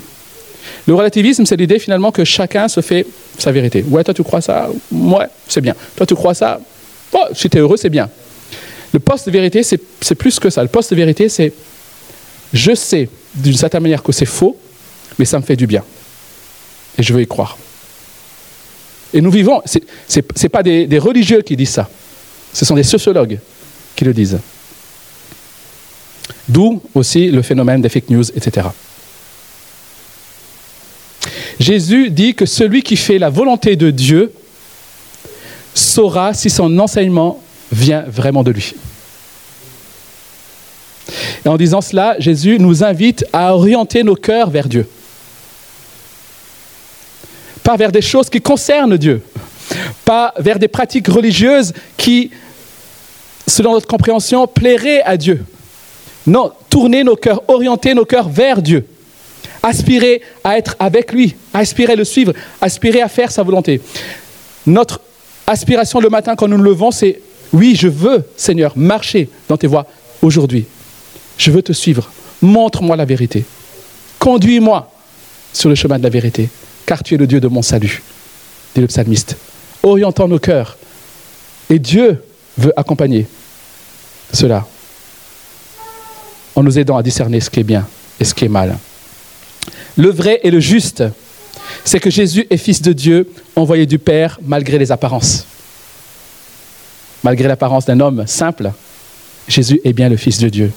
Le 0.86 0.94
relativisme, 0.94 1.44
c'est 1.44 1.56
l'idée 1.56 1.78
finalement 1.78 2.12
que 2.12 2.24
chacun 2.24 2.68
se 2.68 2.80
fait 2.80 3.06
sa 3.38 3.52
vérité. 3.52 3.84
Ouais, 3.88 4.04
toi 4.04 4.14
tu 4.14 4.22
crois 4.22 4.40
ça? 4.40 4.68
Ouais, 4.90 5.26
c'est 5.48 5.60
bien. 5.60 5.74
Toi 5.96 6.06
tu 6.06 6.14
crois 6.14 6.34
ça? 6.34 6.60
Oh, 7.12 7.24
Si 7.34 7.48
tu 7.48 7.56
es 7.56 7.60
heureux, 7.60 7.76
c'est 7.76 7.90
bien. 7.90 8.08
Le 8.92 8.98
post-vérité, 8.98 9.62
c'est 9.62 10.14
plus 10.14 10.38
que 10.38 10.50
ça. 10.50 10.62
Le 10.62 10.68
post-vérité, 10.68 11.28
c'est 11.28 11.52
je 12.52 12.74
sais 12.74 13.08
d'une 13.34 13.56
certaine 13.56 13.82
manière 13.82 14.02
que 14.02 14.12
c'est 14.12 14.26
faux, 14.26 14.56
mais 15.18 15.24
ça 15.24 15.38
me 15.38 15.44
fait 15.44 15.56
du 15.56 15.66
bien. 15.66 15.84
Et 16.98 17.02
je 17.02 17.12
veux 17.12 17.22
y 17.22 17.26
croire. 17.26 17.56
Et 19.14 19.20
nous 19.20 19.30
vivons, 19.30 19.62
ce 19.66 19.78
n'est 20.42 20.48
pas 20.48 20.62
des, 20.62 20.86
des 20.86 20.98
religieux 20.98 21.42
qui 21.42 21.56
disent 21.56 21.70
ça, 21.70 21.88
ce 22.52 22.64
sont 22.64 22.74
des 22.74 22.82
sociologues 22.82 23.38
qui 23.94 24.04
le 24.04 24.14
disent. 24.14 24.38
D'où 26.48 26.82
aussi 26.94 27.30
le 27.30 27.42
phénomène 27.42 27.80
des 27.80 27.88
fake 27.88 28.10
news, 28.10 28.30
etc. 28.30 28.68
Jésus 31.60 32.10
dit 32.10 32.34
que 32.34 32.46
celui 32.46 32.82
qui 32.82 32.96
fait 32.96 33.18
la 33.18 33.30
volonté 33.30 33.76
de 33.76 33.90
Dieu 33.90 34.32
saura 35.74 36.34
si 36.34 36.50
son 36.50 36.78
enseignement 36.78 37.42
vient 37.70 38.02
vraiment 38.02 38.42
de 38.42 38.50
lui. 38.50 38.74
Et 41.44 41.48
en 41.48 41.56
disant 41.56 41.80
cela, 41.80 42.16
Jésus 42.18 42.58
nous 42.58 42.84
invite 42.84 43.24
à 43.32 43.54
orienter 43.54 44.02
nos 44.02 44.14
cœurs 44.14 44.50
vers 44.50 44.68
Dieu. 44.68 44.88
Pas 47.62 47.76
vers 47.76 47.92
des 47.92 48.02
choses 48.02 48.28
qui 48.28 48.40
concernent 48.40 48.96
Dieu, 48.96 49.22
pas 50.04 50.34
vers 50.38 50.58
des 50.58 50.68
pratiques 50.68 51.08
religieuses 51.08 51.72
qui, 51.96 52.30
selon 53.46 53.72
notre 53.72 53.86
compréhension, 53.86 54.46
plairaient 54.46 55.02
à 55.02 55.16
Dieu. 55.16 55.44
Non, 56.26 56.52
tourner 56.70 57.04
nos 57.04 57.16
cœurs, 57.16 57.42
orienter 57.48 57.94
nos 57.94 58.04
cœurs 58.04 58.28
vers 58.28 58.62
Dieu. 58.62 58.86
Aspirer 59.62 60.22
à 60.42 60.58
être 60.58 60.74
avec 60.78 61.12
lui, 61.12 61.36
aspirer 61.54 61.92
à 61.92 61.96
le 61.96 62.04
suivre, 62.04 62.32
aspirer 62.60 63.00
à 63.00 63.08
faire 63.08 63.30
sa 63.30 63.42
volonté. 63.42 63.80
Notre 64.66 65.00
aspiration 65.46 66.00
le 66.00 66.08
matin 66.08 66.34
quand 66.34 66.48
nous 66.48 66.56
nous 66.56 66.64
levons, 66.64 66.90
c'est 66.90 67.20
oui, 67.52 67.76
je 67.78 67.88
veux, 67.88 68.24
Seigneur, 68.36 68.72
marcher 68.76 69.28
dans 69.48 69.56
tes 69.56 69.66
voies 69.66 69.86
aujourd'hui. 70.22 70.66
Je 71.42 71.50
veux 71.50 71.62
te 71.62 71.72
suivre. 71.72 72.08
Montre-moi 72.40 72.94
la 72.94 73.04
vérité. 73.04 73.44
Conduis-moi 74.20 74.88
sur 75.52 75.68
le 75.68 75.74
chemin 75.74 75.98
de 75.98 76.04
la 76.04 76.08
vérité, 76.08 76.48
car 76.86 77.02
tu 77.02 77.14
es 77.14 77.16
le 77.16 77.26
Dieu 77.26 77.40
de 77.40 77.48
mon 77.48 77.62
salut, 77.62 78.00
dit 78.76 78.80
le 78.80 78.86
psalmiste. 78.86 79.36
Orientons 79.82 80.28
nos 80.28 80.38
cœurs. 80.38 80.78
Et 81.68 81.80
Dieu 81.80 82.22
veut 82.56 82.72
accompagner 82.76 83.26
cela 84.32 84.64
en 86.54 86.62
nous 86.62 86.78
aidant 86.78 86.96
à 86.96 87.02
discerner 87.02 87.40
ce 87.40 87.50
qui 87.50 87.58
est 87.58 87.64
bien 87.64 87.88
et 88.20 88.24
ce 88.24 88.34
qui 88.34 88.44
est 88.44 88.48
mal. 88.48 88.78
Le 89.96 90.10
vrai 90.10 90.38
et 90.44 90.50
le 90.52 90.60
juste, 90.60 91.02
c'est 91.84 91.98
que 91.98 92.10
Jésus 92.10 92.46
est 92.50 92.56
fils 92.56 92.80
de 92.82 92.92
Dieu, 92.92 93.28
envoyé 93.56 93.84
du 93.84 93.98
Père 93.98 94.38
malgré 94.44 94.78
les 94.78 94.92
apparences. 94.92 95.44
Malgré 97.24 97.48
l'apparence 97.48 97.84
d'un 97.84 97.98
homme 97.98 98.28
simple, 98.28 98.70
Jésus 99.48 99.80
est 99.82 99.92
bien 99.92 100.08
le 100.08 100.16
fils 100.16 100.38
de 100.38 100.48
Dieu. 100.48 100.70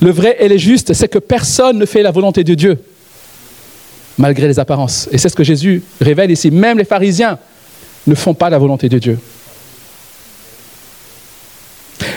Le 0.00 0.10
vrai 0.10 0.36
et 0.38 0.48
le 0.48 0.56
juste, 0.56 0.92
c'est 0.92 1.08
que 1.08 1.18
personne 1.18 1.78
ne 1.78 1.86
fait 1.86 2.02
la 2.02 2.10
volonté 2.10 2.44
de 2.44 2.54
Dieu, 2.54 2.78
malgré 4.16 4.46
les 4.46 4.58
apparences. 4.58 5.08
Et 5.10 5.18
c'est 5.18 5.28
ce 5.28 5.34
que 5.34 5.44
Jésus 5.44 5.82
révèle 6.00 6.30
ici. 6.30 6.50
Même 6.50 6.78
les 6.78 6.84
pharisiens 6.84 7.38
ne 8.06 8.14
font 8.14 8.34
pas 8.34 8.48
la 8.48 8.58
volonté 8.58 8.88
de 8.88 8.98
Dieu. 8.98 9.18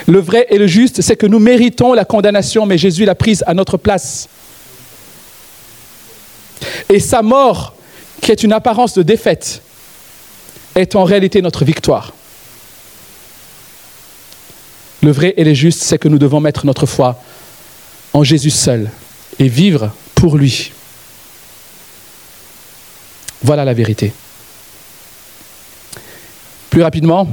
Le 0.06 0.20
vrai 0.20 0.46
et 0.50 0.58
le 0.58 0.66
juste, 0.66 1.00
c'est 1.00 1.16
que 1.16 1.26
nous 1.26 1.38
méritons 1.38 1.92
la 1.92 2.04
condamnation, 2.04 2.66
mais 2.66 2.78
Jésus 2.78 3.04
l'a 3.04 3.14
prise 3.14 3.42
à 3.46 3.54
notre 3.54 3.76
place. 3.76 4.28
Et 6.88 7.00
sa 7.00 7.22
mort, 7.22 7.74
qui 8.20 8.30
est 8.30 8.42
une 8.42 8.52
apparence 8.52 8.94
de 8.94 9.02
défaite, 9.02 9.62
est 10.74 10.94
en 10.96 11.04
réalité 11.04 11.42
notre 11.42 11.64
victoire. 11.64 12.12
Le 15.02 15.10
vrai 15.10 15.34
et 15.36 15.44
le 15.44 15.52
juste, 15.52 15.82
c'est 15.82 15.98
que 15.98 16.08
nous 16.08 16.18
devons 16.18 16.40
mettre 16.40 16.64
notre 16.64 16.86
foi 16.86 17.20
en 18.12 18.24
Jésus 18.24 18.50
seul 18.50 18.90
et 19.38 19.48
vivre 19.48 19.92
pour 20.14 20.36
lui. 20.36 20.72
Voilà 23.42 23.64
la 23.64 23.74
vérité. 23.74 24.12
Plus 26.70 26.82
rapidement, 26.82 27.28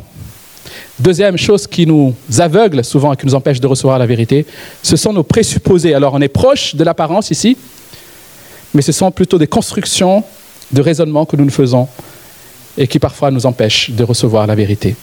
Deuxième 1.00 1.38
chose 1.38 1.66
qui 1.66 1.86
nous 1.86 2.14
aveugle 2.40 2.84
souvent 2.84 3.14
et 3.14 3.16
qui 3.16 3.26
nous 3.26 3.36
empêche 3.36 3.62
de 3.62 3.68
recevoir 3.68 3.98
la 3.98 4.06
vérité, 4.06 4.46
ce 4.84 4.98
sont 4.98 5.14
nos 5.14 5.24
présupposés. 5.24 5.94
Alors 5.94 6.14
on 6.14 6.20
est 6.20 6.28
proche 6.28 6.76
de 6.76 6.84
l'apparence 6.84 7.32
ici, 7.32 7.58
mais 8.74 8.82
ce 8.82 8.92
sont 8.92 9.10
plutôt 9.10 9.38
des 9.38 9.48
constructions 9.48 10.24
de 10.72 10.82
raisonnement 10.82 11.26
que 11.26 11.38
nous 11.38 11.46
nous 11.46 11.52
faisons 11.52 11.88
et 12.78 12.86
qui 12.86 13.00
parfois 13.00 13.32
nous 13.32 13.46
empêchent 13.46 13.92
de 13.92 14.04
recevoir 14.04 14.46
la 14.46 14.56
vérité. 14.56 14.96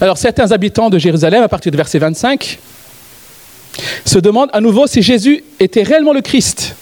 Alors 0.00 0.18
certains 0.18 0.50
habitants 0.50 0.90
de 0.90 0.98
Jérusalem, 0.98 1.44
à 1.44 1.48
partir 1.48 1.70
du 1.70 1.76
verset 1.76 2.00
25, 2.00 2.58
se 4.04 4.18
demandent 4.18 4.50
à 4.52 4.60
nouveau 4.60 4.86
si 4.86 5.02
Jésus 5.02 5.44
était 5.58 5.82
réellement 5.82 6.12
le 6.12 6.20
Christ, 6.20 6.74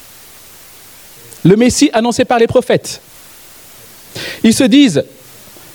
le 1.45 1.57
Messie 1.57 1.91
annoncé 1.93 2.25
par 2.25 2.39
les 2.39 2.47
prophètes. 2.47 3.01
Ils 4.43 4.55
se 4.55 4.65
disent, 4.65 5.05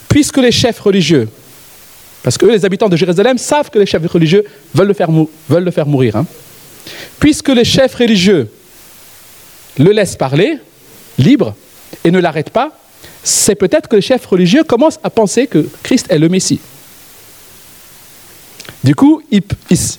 puisque 0.09 0.37
les 0.37 0.51
chefs 0.51 0.79
religieux 0.79 1.27
parce 2.25 2.39
que 2.39 2.47
les 2.47 2.65
habitants 2.65 2.89
de 2.89 2.97
Jérusalem 2.97 3.37
savent 3.37 3.69
que 3.69 3.77
les 3.77 3.85
chefs 3.85 4.03
religieux 4.11 4.43
veulent 4.73 4.87
le 4.87 4.95
faire, 4.95 5.09
veulent 5.47 5.63
le 5.63 5.69
faire 5.69 5.85
mourir. 5.85 6.15
Hein. 6.15 6.25
puisque 7.19 7.49
les 7.49 7.63
chefs 7.63 7.93
religieux 7.93 8.49
le 9.77 9.91
laissent 9.91 10.15
parler, 10.15 10.57
libre, 11.19 11.53
et 12.03 12.09
ne 12.09 12.17
l'arrêtent 12.17 12.49
pas, 12.49 12.71
c'est 13.23 13.53
peut-être 13.53 13.87
que 13.87 13.97
les 13.97 14.01
chefs 14.01 14.25
religieux 14.25 14.63
commencent 14.63 14.99
à 15.03 15.11
penser 15.11 15.45
que 15.45 15.69
Christ 15.83 16.07
est 16.09 16.17
le 16.17 16.27
Messie. 16.27 16.59
Du 18.85 18.93
coup, 18.93 19.19
ils, 19.31 19.41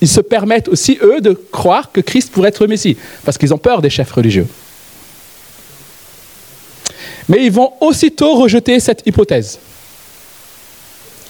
se 0.09 0.21
permettent 0.21 0.69
aussi, 0.69 0.97
eux, 1.03 1.21
de 1.21 1.33
croire 1.33 1.91
que 1.91 2.01
Christ 2.01 2.31
pourrait 2.31 2.51
être 2.51 2.63
le 2.63 2.69
Messie, 2.69 2.97
parce 3.25 3.37
qu'ils 3.37 3.53
ont 3.53 3.59
peur 3.59 3.83
des 3.83 3.91
chefs 3.91 4.13
religieux. 4.13 4.47
Mais 7.29 7.45
ils 7.45 7.51
vont 7.51 7.73
aussitôt 7.81 8.37
rejeter 8.37 8.79
cette 8.79 9.03
hypothèse. 9.05 9.59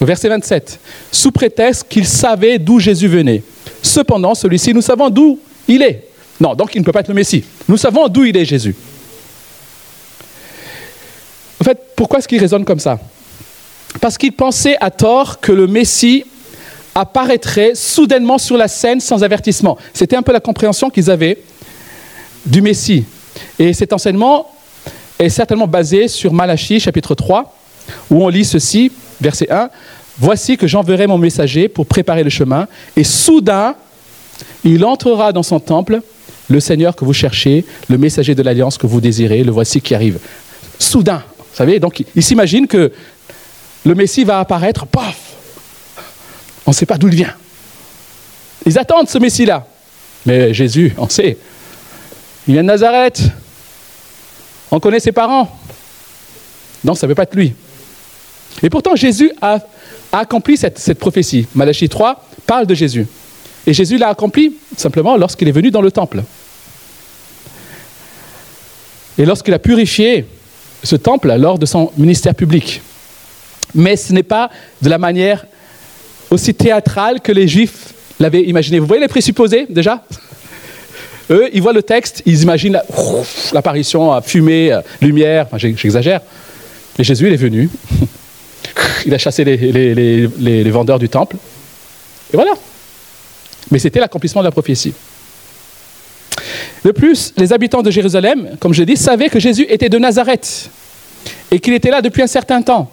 Verset 0.03 0.29
27. 0.29 0.79
Sous 1.11 1.33
prétexte 1.33 1.87
qu'ils 1.89 2.07
savaient 2.07 2.59
d'où 2.59 2.79
Jésus 2.79 3.09
venait. 3.09 3.43
Cependant, 3.81 4.35
celui-ci, 4.35 4.75
nous 4.75 4.83
savons 4.83 5.09
d'où 5.09 5.41
il 5.67 5.81
est. 5.81 6.09
Non, 6.39 6.55
donc 6.55 6.75
il 6.75 6.81
ne 6.81 6.85
peut 6.85 6.93
pas 6.93 7.01
être 7.01 7.09
le 7.09 7.15
Messie. 7.15 7.43
Nous 7.67 7.79
savons 7.79 8.07
d'où 8.09 8.25
il 8.25 8.37
est 8.37 8.45
Jésus. 8.45 8.77
En 11.59 11.65
fait, 11.65 11.79
pourquoi 11.97 12.19
est-ce 12.19 12.29
qu'il 12.29 12.39
raisonne 12.39 12.67
comme 12.67 12.81
ça? 12.81 13.01
Parce 13.99 14.19
qu'il 14.19 14.33
pensait 14.33 14.77
à 14.79 14.91
tort 14.91 15.41
que 15.41 15.53
le 15.53 15.67
Messie 15.67 16.27
apparaîtrait 16.97 17.75
soudainement 17.75 18.39
sur 18.39 18.57
la 18.57 18.69
scène 18.69 19.01
sans 19.01 19.23
avertissement. 19.23 19.77
C'était 19.93 20.17
un 20.17 20.23
peu 20.23 20.33
la 20.33 20.41
compréhension 20.41 20.89
qu'ils 20.89 21.11
avaient 21.11 21.37
du 22.47 22.63
Messie. 22.63 23.05
Et 23.59 23.75
cet 23.75 23.93
enseignement 23.93 24.51
est 25.19 25.29
certainement 25.29 25.67
basé 25.67 26.09
sur 26.09 26.33
Malachie 26.33 26.81
chapitre 26.81 27.15
3, 27.15 27.55
où 28.11 28.25
on 28.25 28.29
lit 28.29 28.47
ceci, 28.47 28.91
verset 29.21 29.51
1, 29.51 29.69
Voici 30.19 30.57
que 30.57 30.67
j'enverrai 30.67 31.07
mon 31.07 31.19
messager 31.19 31.69
pour 31.69 31.85
préparer 31.85 32.25
le 32.25 32.31
chemin, 32.31 32.67
et 32.97 33.05
soudain, 33.05 33.75
il 34.65 34.83
entrera 34.83 35.35
dans 35.35 35.43
son 35.43 35.61
temple, 35.61 36.01
le 36.49 36.61
Seigneur 36.61 36.97
que 36.97 37.05
vous 37.05 37.13
cherchez, 37.13 37.67
le 37.91 37.99
messager 37.99 38.35
de 38.35 38.41
l'alliance 38.43 38.79
que 38.79 38.87
vous 38.87 39.03
désirez, 39.03 39.45
le 39.45 39.53
voici 39.53 39.83
qui 39.83 39.95
arrive. 39.95 40.19
Soudain, 40.79 41.23
vous 41.37 41.57
savez, 41.57 41.79
donc 41.79 42.03
il 42.15 42.23
s'imagine 42.23 42.67
que 42.67 42.91
le 43.85 43.95
Messie 43.95 44.25
va 44.25 44.41
apparaître, 44.41 44.87
paf 44.87 45.26
On 46.67 46.71
ne 46.71 46.75
sait 46.75 46.87
pas 46.87 46.99
d'où 46.99 47.09
il 47.09 47.15
vient. 47.15 47.35
Ils 48.67 48.79
attendent 48.79 49.09
ce 49.09 49.19
Messie-là. 49.19 49.67
Mais 50.27 50.53
Jésus, 50.53 50.93
on 50.99 51.09
sait, 51.09 51.39
il 52.49 52.55
vient 52.55 52.63
de 52.63 52.69
Nazareth. 52.69 53.23
On 54.71 54.81
connaît 54.81 54.99
ses 54.99 55.13
parents. 55.13 55.57
Non, 56.83 56.95
ça 56.95 57.07
ne 57.07 57.13
peut 57.13 57.15
pas 57.15 57.23
être 57.23 57.37
lui. 57.37 57.55
Et 58.63 58.71
pourtant, 58.71 58.97
Jésus 58.97 59.31
a, 59.41 59.61
accompli 60.13 60.57
cette, 60.57 60.79
cette, 60.79 60.99
prophétie. 60.99 61.47
Malachie 61.55 61.89
3 61.89 62.25
parle 62.47 62.67
de 62.67 62.75
Jésus. 62.75 63.07
Et 63.67 63.73
Jésus 63.73 63.99
l'a 63.99 64.09
accompli 64.09 64.57
simplement 64.77 65.17
lorsqu'il 65.17 65.49
est 65.49 65.53
venu 65.53 65.71
dans 65.71 65.83
le 65.83 65.91
temple. 65.91 66.23
Et 69.19 69.25
lorsqu'il 69.25 69.55
a 69.55 69.59
purifié 69.59 70.27
ce 70.83 70.97
temple 70.97 71.35
lors 71.37 71.59
de 71.59 71.67
son 71.67 71.93
ministère 71.97 72.35
public. 72.35 72.81
Mais 73.75 73.97
ce 73.97 74.13
n'est 74.13 74.23
pas 74.23 74.51
de 74.83 74.89
la 74.89 74.99
manière 74.99 75.45
aussi 76.31 76.55
théâtrale 76.55 77.21
que 77.21 77.33
les 77.33 77.49
Juifs 77.49 77.95
l'avaient 78.19 78.43
imaginé. 78.43 78.79
Vous 78.79 78.87
voyez 78.87 79.03
les 79.03 79.09
présupposés 79.09 79.67
déjà? 79.69 80.03
Eux, 81.31 81.49
ils 81.53 81.61
voient 81.61 81.73
le 81.73 81.83
texte, 81.83 82.23
ils 82.25 82.43
imaginent 82.43 82.81
l'apparition, 83.53 84.21
fumée, 84.23 84.79
lumière, 85.01 85.47
enfin, 85.47 85.59
j'exagère. 85.59 86.21
Mais 86.99 87.05
Jésus, 87.05 87.27
il 87.27 87.33
est 87.33 87.37
venu. 87.37 87.69
Il 89.07 89.15
a 89.15 89.19
chassé 89.19 89.45
les, 89.45 90.71
vendeurs 90.71 90.99
du 90.99 91.09
temple. 91.09 91.37
Et 92.33 92.37
voilà. 92.37 92.53
Mais 93.71 93.79
c'était 93.79 94.01
l'accomplissement 94.01 94.41
de 94.41 94.47
la 94.47 94.51
prophétie. 94.51 94.95
De 96.85 96.91
plus, 96.91 97.33
les 97.37 97.53
habitants 97.53 97.83
de 97.83 97.91
Jérusalem, 97.91 98.57
comme 98.59 98.73
je 98.73 98.81
l'ai 98.81 98.87
dit, 98.87 98.97
savaient 98.97 99.29
que 99.29 99.39
Jésus 99.39 99.67
était 99.69 99.89
de 99.89 99.99
Nazareth 99.99 100.71
et 101.51 101.61
qu'il 101.61 101.75
était 101.75 101.91
là 101.91 102.03
depuis 102.03 102.23
un 102.23 102.27
certain 102.27 102.63
temps. 102.63 102.91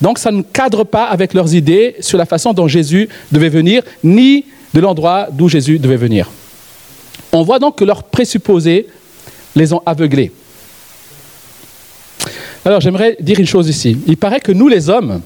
Donc 0.00 0.18
ça 0.18 0.30
ne 0.30 0.42
cadre 0.42 0.84
pas 0.84 1.04
avec 1.04 1.34
leurs 1.34 1.54
idées 1.54 1.96
sur 2.00 2.18
la 2.18 2.26
façon 2.26 2.52
dont 2.52 2.68
Jésus 2.68 3.08
devait 3.32 3.48
venir, 3.48 3.82
ni 4.04 4.44
de 4.74 4.80
l'endroit 4.80 5.28
d'où 5.30 5.48
Jésus 5.48 5.78
devait 5.78 5.96
venir. 5.96 6.30
On 7.32 7.42
voit 7.42 7.58
donc 7.58 7.76
que 7.76 7.84
leurs 7.84 8.04
présupposés 8.04 8.86
les 9.56 9.72
ont 9.72 9.82
aveuglés. 9.84 10.32
Alors 12.64 12.80
j'aimerais 12.80 13.16
dire 13.20 13.38
une 13.40 13.46
chose 13.46 13.68
ici. 13.68 13.98
Il 14.06 14.16
paraît 14.16 14.40
que 14.40 14.52
nous 14.52 14.68
les 14.68 14.88
hommes, 14.88 15.20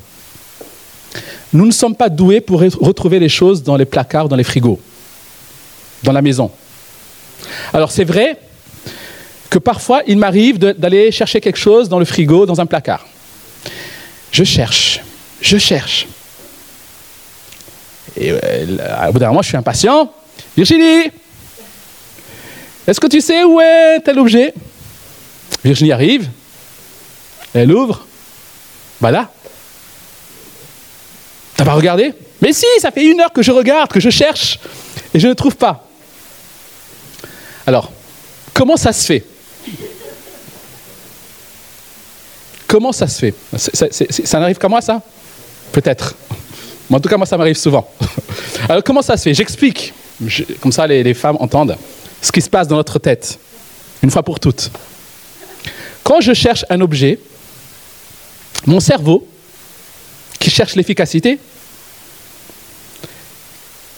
nous 1.53 1.67
ne 1.67 1.73
sommes 1.73 1.95
pas 1.95 2.09
doués 2.09 2.41
pour 2.41 2.61
retrouver 2.61 3.19
les 3.19 3.29
choses 3.29 3.63
dans 3.63 3.77
les 3.77 3.85
placards, 3.85 4.29
dans 4.29 4.37
les 4.37 4.45
frigos, 4.45 4.81
dans 6.03 6.13
la 6.13 6.23
maison. 6.23 6.51
Alors 7.73 7.91
c'est 7.91 8.05
vrai 8.05 8.39
que 9.51 9.59
parfois 9.59 10.03
il 10.07 10.17
m'arrive 10.17 10.59
d'aller 10.59 11.11
chercher 11.11 11.41
quelque 11.41 11.59
chose 11.59 11.89
dans 11.89 11.99
le 11.99 12.05
frigo, 12.05 12.47
dans 12.47 12.61
un 12.61 12.67
placard. 12.67 13.07
Je 14.33 14.45
cherche, 14.45 15.01
je 15.41 15.59
cherche. 15.59 16.07
Et 18.17 18.33
euh, 18.33 19.09
au 19.09 19.13
bout 19.13 19.19
d'un 19.19 19.29
moment, 19.29 19.43
je 19.43 19.49
suis 19.49 19.57
impatient. 19.57 20.13
Virginie, 20.57 21.11
est-ce 22.87 22.99
que 22.99 23.07
tu 23.07 23.21
sais 23.21 23.45
où 23.45 23.61
est 23.61 24.01
tel 24.01 24.19
objet? 24.19 24.55
Virginie 25.63 25.93
arrive, 25.93 26.29
elle 27.55 27.73
ouvre, 27.73 28.07
voilà. 29.01 29.31
T'as 31.57 31.65
pas 31.65 31.75
regardé? 31.75 32.15
Mais 32.41 32.53
si, 32.53 32.67
ça 32.81 32.91
fait 32.91 33.05
une 33.05 33.21
heure 33.21 33.33
que 33.33 33.43
je 33.43 33.53
regarde, 33.53 33.91
que 33.93 34.01
je 34.01 34.11
cherche, 34.11 34.59
et 35.15 35.21
je 35.21 35.29
ne 35.29 35.35
trouve 35.35 35.57
pas. 35.57 35.87
Alors, 37.67 37.93
comment 38.53 38.77
ça 38.77 38.93
se 38.93 39.07
fait? 39.07 39.25
Comment 42.73 42.93
ça 42.93 43.07
se 43.07 43.19
fait? 43.19 43.35
Ça 44.25 44.41
n'arrive 44.41 44.57
qu'à 44.57 44.67
moi, 44.67 44.81
ça? 44.81 45.03
Peut-être. 45.73 46.15
Mais 46.89 46.97
en 46.97 47.01
tout 47.01 47.09
cas, 47.11 47.19
moi, 47.19 47.27
ça 47.27 47.37
m'arrive 47.37 47.59
souvent. 47.59 47.87
Alors, 48.69 48.83
comment 48.83 49.03
ça 49.03 49.19
se 49.19 49.25
fait? 49.25 49.35
J'explique. 49.35 49.93
Comme 50.59 50.73
ça, 50.73 50.87
les 50.87 51.13
femmes 51.13 51.37
entendent 51.39 51.77
ce 52.23 52.33
qui 52.33 52.41
se 52.41 52.49
passe 52.49 52.67
dans 52.69 52.77
notre 52.77 52.99
tête, 52.99 53.39
une 54.03 54.11
fois 54.11 54.23
pour 54.23 54.41
toutes. 54.41 54.71
Quand 56.03 56.23
je 56.23 56.33
cherche 56.33 56.65
un 56.71 56.81
objet, 56.81 57.19
mon 58.65 58.81
cerveau, 58.81 59.29
qui 60.39 60.49
cherche 60.49 60.75
l'efficacité, 60.75 61.39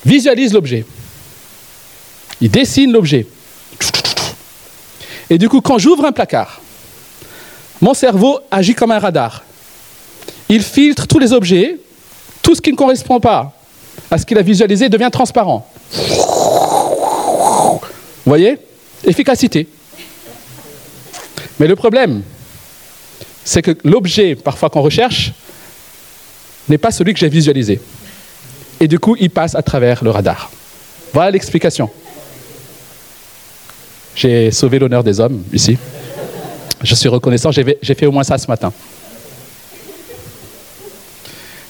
visualise 0.05 0.53
l'objet. 0.53 0.85
Il 2.41 2.51
dessine 2.51 2.91
l'objet. 2.91 3.25
Et 5.31 5.39
du 5.39 5.49
coup, 5.49 5.61
quand 5.61 5.79
j'ouvre 5.79 6.07
un 6.07 6.13
placard, 6.13 6.61
mon 7.85 7.93
cerveau 7.93 8.41
agit 8.51 8.75
comme 8.75 8.93
un 8.93 8.99
radar. 8.99 9.45
Il 10.49 10.63
filtre 10.63 11.07
tous 11.07 11.19
les 11.19 11.35
objets, 11.35 11.77
tout 12.41 12.55
ce 12.55 12.63
qui 12.63 12.73
ne 12.73 12.77
correspond 12.77 13.21
pas 13.21 13.53
à 14.11 14.17
ce 14.17 14.25
qu'il 14.25 14.39
a 14.39 14.43
visualisé 14.43 14.89
devient 14.89 15.11
transparent. 15.13 15.69
Vous 15.93 17.81
voyez? 18.25 18.57
Efficacité. 19.05 19.69
Mais 21.61 21.67
le 21.67 21.77
problème, 21.77 22.23
c'est 23.45 23.61
que 23.61 23.77
l'objet, 23.85 24.35
parfois 24.35 24.71
qu'on 24.71 24.81
recherche, 24.81 25.33
n'est 26.71 26.79
pas 26.79 26.91
celui 26.91 27.13
que 27.13 27.21
j'ai 27.21 27.29
visualisé. 27.29 27.83
Et 28.81 28.89
du 28.89 28.99
coup, 28.99 29.15
il 29.21 29.29
passe 29.29 29.55
à 29.55 29.61
travers 29.61 30.03
le 30.03 30.09
radar. 30.09 30.51
Voilà 31.13 31.31
l'explication. 31.31 31.91
J'ai 34.17 34.51
sauvé 34.53 34.79
l'honneur 34.79 35.05
des 35.05 35.21
hommes 35.21 35.45
ici. 35.53 35.77
Je 36.85 36.95
suis 36.95 37.09
reconnaissant, 37.09 37.51
j'ai 37.51 37.95
fait 37.95 38.07
au 38.07 38.13
moins 38.13 38.23
ça 38.23 38.39
ce 38.39 38.47
matin. 38.47 38.73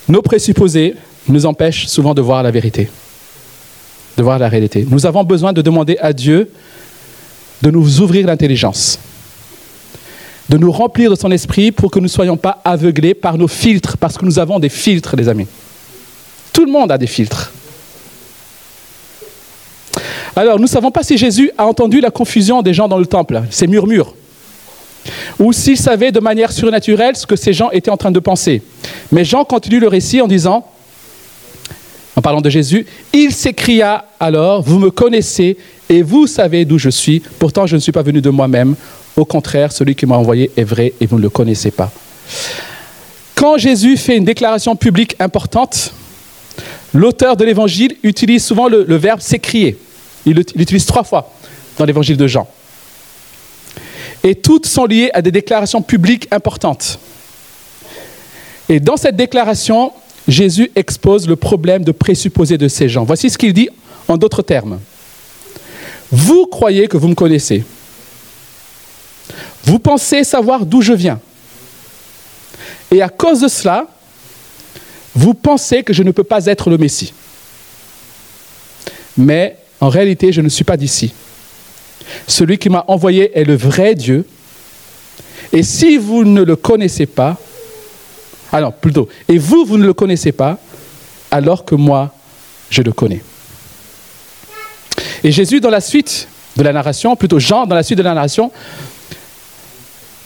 Nos 0.07 0.21
présupposés 0.21 0.95
nous 1.27 1.47
empêchent 1.47 1.87
souvent 1.87 2.13
de 2.13 2.21
voir 2.21 2.43
la 2.43 2.51
vérité 2.51 2.91
de 4.17 4.23
voir 4.23 4.39
la 4.39 4.49
réalité. 4.49 4.87
Nous 4.89 5.07
avons 5.07 5.25
besoin 5.25 5.53
de 5.53 5.63
demander 5.63 5.97
à 6.01 6.13
Dieu 6.13 6.51
de 7.63 7.71
nous 7.71 8.01
ouvrir 8.01 8.27
l'intelligence, 8.27 8.99
de 10.49 10.59
nous 10.59 10.71
remplir 10.71 11.11
de 11.11 11.17
son 11.17 11.31
esprit 11.31 11.73
pour 11.73 11.91
que 11.91 11.99
nous 11.99 12.05
ne 12.05 12.09
soyons 12.09 12.37
pas 12.37 12.61
aveuglés 12.65 13.15
par 13.15 13.39
nos 13.39 13.49
filtres, 13.49 13.97
parce 13.97 14.19
que 14.19 14.25
nous 14.25 14.39
avons 14.39 14.59
des 14.59 14.69
filtres, 14.69 15.17
les 15.17 15.29
amis. 15.29 15.47
Tout 16.53 16.65
le 16.65 16.73
monde 16.73 16.93
a 16.93 16.99
des 16.99 17.07
filtres. 17.07 17.53
Alors, 20.37 20.57
nous 20.57 20.65
ne 20.65 20.69
savons 20.69 20.91
pas 20.91 21.03
si 21.03 21.17
Jésus 21.17 21.51
a 21.57 21.65
entendu 21.65 22.01
la 22.01 22.11
confusion 22.11 22.61
des 22.61 22.75
gens 22.75 22.89
dans 22.89 22.99
le 22.99 23.07
temple, 23.07 23.43
ces 23.51 23.67
murmures, 23.67 24.15
ou 25.39 25.53
s'il 25.53 25.77
savait 25.77 26.13
de 26.13 26.21
manière 26.21 26.53
surnaturelle 26.53 27.17
ce 27.17 27.27
que 27.27 27.37
ces 27.37 27.53
gens 27.53 27.71
étaient 27.71 27.91
en 27.91 27.97
train 27.97 28.11
de 28.11 28.21
penser. 28.21 28.63
Mais 29.13 29.25
Jean 29.25 29.45
continue 29.45 29.81
le 29.81 29.89
récit 29.89 30.21
en 30.21 30.29
disant, 30.29 30.67
en 32.17 32.23
parlant 32.23 32.41
de 32.41 32.51
Jésus, 32.51 32.87
il 33.13 33.33
s'écria 33.33 34.07
alors, 34.21 34.63
vous 34.63 34.79
me 34.79 34.91
connaissez 34.91 35.57
et 35.89 36.03
vous 36.03 36.27
savez 36.27 36.65
d'où 36.65 36.79
je 36.79 36.91
suis, 36.91 37.21
pourtant 37.39 37.67
je 37.67 37.77
ne 37.77 37.81
suis 37.81 37.93
pas 37.93 38.03
venu 38.03 38.21
de 38.21 38.31
moi-même, 38.31 38.77
au 39.17 39.25
contraire, 39.25 39.73
celui 39.73 39.95
qui 39.95 40.07
m'a 40.07 40.17
envoyé 40.17 40.51
est 40.57 40.65
vrai 40.65 40.93
et 41.01 41.07
vous 41.07 41.17
ne 41.17 41.23
le 41.23 41.31
connaissez 41.31 41.71
pas. 41.71 41.93
Quand 43.35 43.59
Jésus 43.59 43.97
fait 43.97 44.17
une 44.17 44.25
déclaration 44.25 44.77
publique 44.77 45.17
importante, 45.19 45.93
l'auteur 46.93 47.37
de 47.37 47.45
l'évangile 47.45 47.97
utilise 48.03 48.45
souvent 48.45 48.69
le, 48.69 48.97
verbe 48.97 49.21
s'écrier. 49.21 49.77
Il 50.25 50.35
l'utilise 50.55 50.87
trois 50.87 51.05
fois 51.05 51.33
dans 51.79 51.85
l'évangile 51.85 52.17
de 52.17 52.27
Jean. 52.27 52.49
Et 54.25 54.35
toutes 54.35 54.67
sont 54.67 54.87
liées 54.87 55.11
à 55.13 55.23
des 55.23 55.31
déclarations 55.31 55.83
publiques 55.83 56.27
importantes. 56.33 56.99
Et 58.69 58.81
dans 58.81 58.97
cette 58.97 59.17
déclaration, 59.17 59.93
Jésus 60.27 60.71
expose 60.75 61.29
le 61.29 61.37
problème 61.37 61.85
de 61.85 61.93
présupposé 61.93 62.57
de 62.57 62.67
ces 62.67 62.89
gens. 62.89 63.05
Voici 63.05 63.29
ce 63.29 63.37
qu'il 63.37 63.53
dit 63.53 63.69
en 64.09 64.17
d'autres 64.17 64.43
termes. 64.43 64.81
Vous 66.11 66.47
croyez 66.47 66.89
que 66.89 66.97
vous 66.97 67.09
me 67.09 67.15
connaissez. 67.15 67.65
Vous 69.65 69.79
pensez 69.79 70.25
savoir 70.25 70.65
d'où 70.65 70.81
je 70.81 70.93
viens. 70.93 71.21
Et 72.91 73.03
à 73.03 73.09
cause 73.09 73.41
de 73.41 73.49
cela, 73.49 73.87
vous 75.15 75.35
pensez 75.35 75.83
que 75.83 75.93
je 75.93 76.03
ne 76.03 76.11
peux 76.11 76.25
pas 76.25 76.47
être 76.47 76.71
le 76.71 76.79
Messie. 76.79 77.13
Mais 79.17 79.59
en 79.81 79.89
réalité, 79.89 80.33
je 80.33 80.41
ne 80.41 80.49
suis 80.49 80.65
pas 80.65 80.77
d'ici. 80.77 81.13
Celui 82.27 82.59
qui 82.59 82.69
m'a 82.69 82.85
envoyé 82.89 83.37
est 83.39 83.45
le 83.45 83.57
vrai 83.57 83.95
Dieu. 83.95 84.27
Et 85.53 85.63
si 85.63 85.97
vous 85.97 86.25
ne 86.25 86.43
le 86.43 86.57
connaissez 86.57 87.07
pas, 87.07 87.37
alors 88.53 88.73
plutôt, 88.73 89.09
et 89.29 89.39
vous, 89.39 89.65
vous 89.65 89.79
ne 89.79 89.87
le 89.87 89.95
connaissez 89.95 90.33
pas, 90.33 90.59
alors 91.31 91.65
que 91.65 91.75
moi, 91.75 92.15
je 92.71 92.83
le 92.83 92.93
connais. 92.93 93.23
Et 95.23 95.33
Jésus, 95.33 95.61
dans 95.61 95.71
la 95.71 95.81
suite 95.81 96.29
de 96.57 96.63
la 96.63 96.73
narration, 96.73 97.17
plutôt 97.17 97.39
Jean, 97.39 97.67
dans 97.67 97.75
la 97.75 97.83
suite 97.83 97.99
de 97.99 98.03
la 98.03 98.15
narration, 98.15 98.51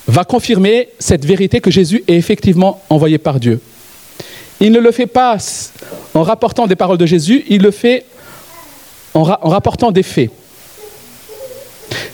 va 0.07 0.23
confirmer 0.23 0.89
cette 0.99 1.25
vérité 1.25 1.61
que 1.61 1.71
Jésus 1.71 2.03
est 2.07 2.15
effectivement 2.15 2.81
envoyé 2.89 3.17
par 3.17 3.39
Dieu. 3.39 3.61
Il 4.59 4.71
ne 4.71 4.79
le 4.79 4.91
fait 4.91 5.07
pas 5.07 5.37
en 6.13 6.23
rapportant 6.23 6.67
des 6.67 6.75
paroles 6.75 6.97
de 6.97 7.05
Jésus, 7.05 7.45
il 7.47 7.61
le 7.61 7.71
fait 7.71 8.05
en 9.13 9.23
rapportant 9.23 9.91
des 9.91 10.03
faits. 10.03 10.31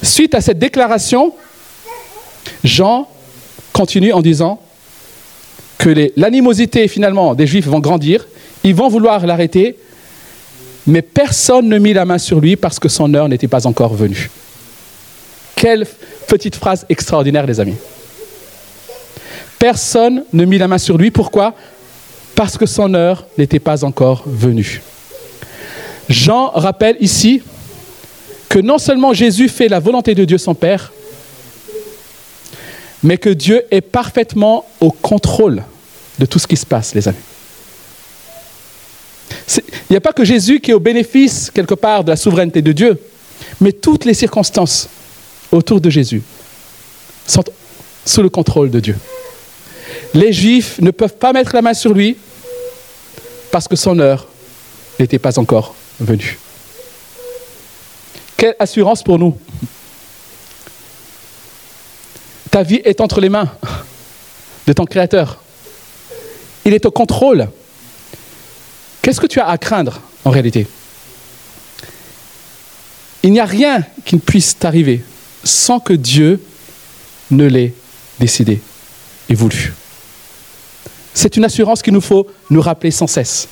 Suite 0.01 0.35
à 0.35 0.41
cette 0.41 0.59
déclaration, 0.59 1.33
Jean 2.63 3.07
continue 3.73 4.13
en 4.13 4.21
disant 4.21 4.61
que 5.77 6.11
l'animosité 6.15 6.87
finalement 6.87 7.35
des 7.35 7.47
Juifs 7.47 7.67
vont 7.67 7.79
grandir, 7.79 8.27
ils 8.63 8.75
vont 8.75 8.87
vouloir 8.87 9.25
l'arrêter, 9.25 9.77
mais 10.87 11.01
personne 11.01 11.67
ne 11.67 11.77
mit 11.77 11.93
la 11.93 12.05
main 12.05 12.17
sur 12.17 12.39
lui 12.39 12.55
parce 12.55 12.79
que 12.79 12.89
son 12.89 13.13
heure 13.13 13.27
n'était 13.27 13.47
pas 13.47 13.67
encore 13.67 13.93
venue. 13.93 14.29
Quelle 15.55 15.85
petite 16.27 16.55
phrase 16.55 16.85
extraordinaire, 16.89 17.45
les 17.45 17.59
amis. 17.59 17.75
Personne 19.57 20.23
ne 20.33 20.45
mit 20.45 20.57
la 20.57 20.67
main 20.67 20.77
sur 20.77 20.97
lui. 20.97 21.11
Pourquoi? 21.11 21.53
Parce 22.35 22.57
que 22.57 22.65
son 22.65 22.93
heure 22.93 23.25
n'était 23.37 23.59
pas 23.59 23.83
encore 23.83 24.23
venue. 24.25 24.81
Jean 26.09 26.49
rappelle 26.49 26.97
ici 26.99 27.41
que 28.55 28.61
non 28.61 28.77
seulement 28.77 29.13
Jésus 29.13 29.49
fait 29.49 29.67
la 29.67 29.81
volonté 29.81 30.15
de 30.15 30.23
Dieu 30.23 30.37
son 30.37 30.55
Père, 30.55 30.93
mais 33.03 33.17
que 33.17 33.27
Dieu 33.29 33.65
est 33.69 33.81
parfaitement 33.81 34.65
au 34.79 34.91
contrôle 34.91 35.61
de 36.19 36.25
tout 36.25 36.39
ce 36.39 36.47
qui 36.47 36.55
se 36.55 36.65
passe, 36.65 36.95
les 36.95 37.05
amis. 37.05 37.17
Il 39.57 39.61
n'y 39.89 39.97
a 39.97 39.99
pas 39.99 40.13
que 40.13 40.23
Jésus 40.23 40.61
qui 40.61 40.71
est 40.71 40.73
au 40.73 40.79
bénéfice, 40.79 41.51
quelque 41.53 41.73
part, 41.73 42.05
de 42.05 42.11
la 42.11 42.15
souveraineté 42.15 42.61
de 42.61 42.71
Dieu, 42.71 42.97
mais 43.59 43.73
toutes 43.73 44.05
les 44.05 44.13
circonstances 44.13 44.87
autour 45.51 45.81
de 45.81 45.89
Jésus 45.89 46.23
sont 47.27 47.43
sous 48.05 48.21
le 48.21 48.29
contrôle 48.29 48.71
de 48.71 48.79
Dieu. 48.79 48.95
Les 50.13 50.31
Juifs 50.31 50.79
ne 50.79 50.91
peuvent 50.91 51.17
pas 51.17 51.33
mettre 51.33 51.53
la 51.53 51.61
main 51.61 51.73
sur 51.73 51.93
lui 51.93 52.15
parce 53.51 53.67
que 53.67 53.75
son 53.75 53.99
heure 53.99 54.29
n'était 54.97 55.19
pas 55.19 55.37
encore 55.39 55.75
venue. 55.99 56.37
Quelle 58.37 58.55
assurance 58.59 59.03
pour 59.03 59.17
nous? 59.19 59.37
Ta 62.51 62.63
vie 62.63 62.81
est 62.83 63.01
entre 63.01 63.19
les 63.19 63.29
mains 63.29 63.51
de 64.67 64.73
ton 64.73 64.85
Créateur. 64.85 65.41
Il 66.65 66.73
est 66.73 66.85
au 66.85 66.91
contrôle. 66.91 67.49
Qu'est-ce 69.01 69.21
que 69.21 69.27
tu 69.27 69.39
as 69.39 69.47
à 69.47 69.57
craindre 69.57 70.01
en 70.23 70.31
réalité? 70.31 70.67
Il 73.23 73.31
n'y 73.31 73.39
a 73.39 73.45
rien 73.45 73.83
qui 74.03 74.15
ne 74.15 74.19
puisse 74.19 74.57
t'arriver 74.57 75.03
sans 75.43 75.79
que 75.79 75.93
Dieu 75.93 76.41
ne 77.31 77.45
l'ait 77.45 77.73
décidé 78.19 78.61
et 79.29 79.35
voulu. 79.35 79.73
C'est 81.13 81.37
une 81.37 81.45
assurance 81.45 81.81
qu'il 81.81 81.93
nous 81.93 82.01
faut 82.01 82.27
nous 82.49 82.61
rappeler 82.61 82.91
sans 82.91 83.07
cesse. 83.07 83.47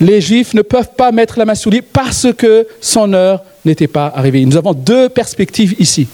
Les 0.00 0.22
Juifs 0.22 0.54
ne 0.54 0.62
peuvent 0.62 0.94
pas 0.96 1.12
mettre 1.12 1.38
la 1.38 1.44
main 1.44 1.54
sur 1.54 1.70
lui 1.70 1.82
parce 1.82 2.26
que 2.36 2.66
son 2.80 3.12
heure 3.12 3.42
n'était 3.66 3.86
pas 3.86 4.10
arrivée. 4.14 4.44
Nous 4.46 4.56
avons 4.56 4.72
deux 4.72 5.10
perspectives 5.10 5.74
ici. 5.78 6.08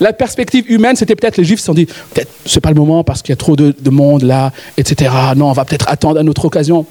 La 0.00 0.12
perspective 0.12 0.64
humaine, 0.70 0.96
c'était 0.96 1.16
peut-être 1.16 1.36
les 1.36 1.44
Juifs 1.44 1.60
se 1.60 1.66
sont 1.66 1.74
dit, 1.74 1.86
peut-être 1.86 2.30
c'est 2.46 2.60
pas 2.60 2.70
le 2.70 2.76
moment 2.76 3.04
parce 3.04 3.20
qu'il 3.22 3.32
y 3.32 3.34
a 3.34 3.36
trop 3.36 3.56
de, 3.56 3.90
monde 3.90 4.22
là, 4.22 4.52
etc. 4.76 5.12
Non, 5.36 5.50
on 5.50 5.52
va 5.52 5.64
peut-être 5.64 5.88
attendre 5.88 6.20
à 6.20 6.22
notre 6.22 6.44
occasion. 6.44 6.86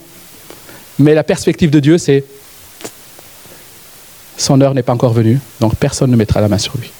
Mais 1.00 1.14
la 1.14 1.24
perspective 1.24 1.70
de 1.70 1.80
Dieu, 1.80 1.98
c'est 1.98 2.24
son 4.38 4.60
heure 4.62 4.74
n'est 4.74 4.84
pas 4.84 4.94
encore 4.94 5.14
venue, 5.14 5.40
donc 5.60 5.76
personne 5.76 6.12
ne 6.12 6.16
mettra 6.16 6.42
la 6.42 6.48
main 6.48 6.58
sur 6.58 6.78
lui. 6.78 6.92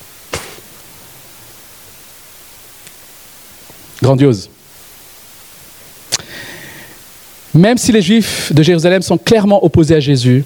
Grandiose. 4.02 4.50
Même 7.54 7.78
si 7.78 7.92
les 7.92 8.02
Juifs 8.02 8.54
de 8.54 8.64
Jérusalem 8.64 9.02
sont 9.02 9.18
clairement 9.18 9.64
opposés 9.64 9.96
à 9.96 10.00
Jésus, 10.00 10.44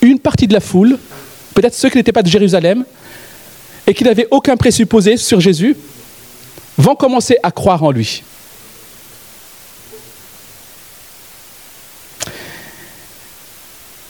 une 0.00 0.18
partie 0.18 0.46
de 0.46 0.52
la 0.52 0.60
foule, 0.60 0.98
peut-être 1.54 1.74
ceux 1.74 1.90
qui 1.90 1.96
n'étaient 1.96 2.12
pas 2.12 2.22
de 2.22 2.28
Jérusalem, 2.28 2.84
et 3.86 3.94
qui 3.94 4.04
n'avaient 4.04 4.28
aucun 4.30 4.56
présupposé 4.56 5.16
sur 5.16 5.40
Jésus 5.40 5.76
vont 6.78 6.94
commencer 6.94 7.36
à 7.42 7.50
croire 7.50 7.82
en 7.82 7.90
lui. 7.90 8.22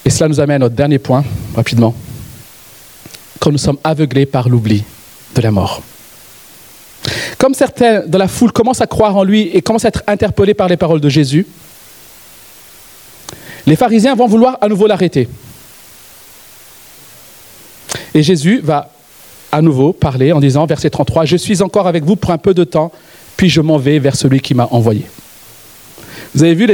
Et 0.05 0.11
cela 0.11 0.29
nous 0.29 0.41
amène 0.41 0.63
au 0.63 0.69
dernier 0.69 0.99
point, 0.99 1.25
rapidement. 1.57 1.95
Quand 3.41 3.51
nous 3.51 3.59
sommes 3.59 3.79
aveuglés 3.83 4.27
par 4.27 4.49
l'oubli 4.49 4.85
de 5.35 5.41
la 5.41 5.51
mort. 5.51 5.83
Comme 7.39 7.55
certains 7.55 8.07
de 8.07 8.19
la 8.19 8.29
foule 8.29 8.53
commencent 8.53 8.81
à 8.81 8.87
croire 8.87 9.17
en 9.17 9.25
lui 9.25 9.51
et 9.53 9.61
commencent 9.61 9.85
à 9.85 9.89
être 9.89 10.03
interpellés 10.07 10.55
par 10.55 10.69
les 10.69 10.77
paroles 10.77 11.01
de 11.01 11.09
Jésus, 11.09 11.47
les 13.67 13.77
pharisiens 13.77 14.15
vont 14.15 14.27
vouloir 14.27 14.59
à 14.61 14.69
nouveau 14.69 14.87
l'arrêter. 14.87 15.29
Et 18.15 18.23
Jésus 18.23 18.61
va 18.63 18.91
à 19.51 19.63
nouveau 19.63 19.93
parler 19.93 20.33
en 20.33 20.41
disant, 20.41 20.67
verset 20.67 20.91
33, 20.91 21.25
Je 21.25 21.37
suis 21.37 21.63
encore 21.63 21.87
avec 21.87 22.05
vous 22.05 22.17
pour 22.17 22.31
un 22.31 22.39
peu 22.39 22.55
de 22.55 22.65
temps, 22.65 22.93
puis 23.37 23.49
je 23.49 23.61
m'en 23.61 23.79
vais 23.79 23.99
vers 23.99 24.17
celui 24.17 24.41
qui 24.41 24.55
m'a 24.55 24.69
envoyé. 24.71 25.05
Vous 26.35 26.43
avez 26.43 26.55
vu 26.55 26.67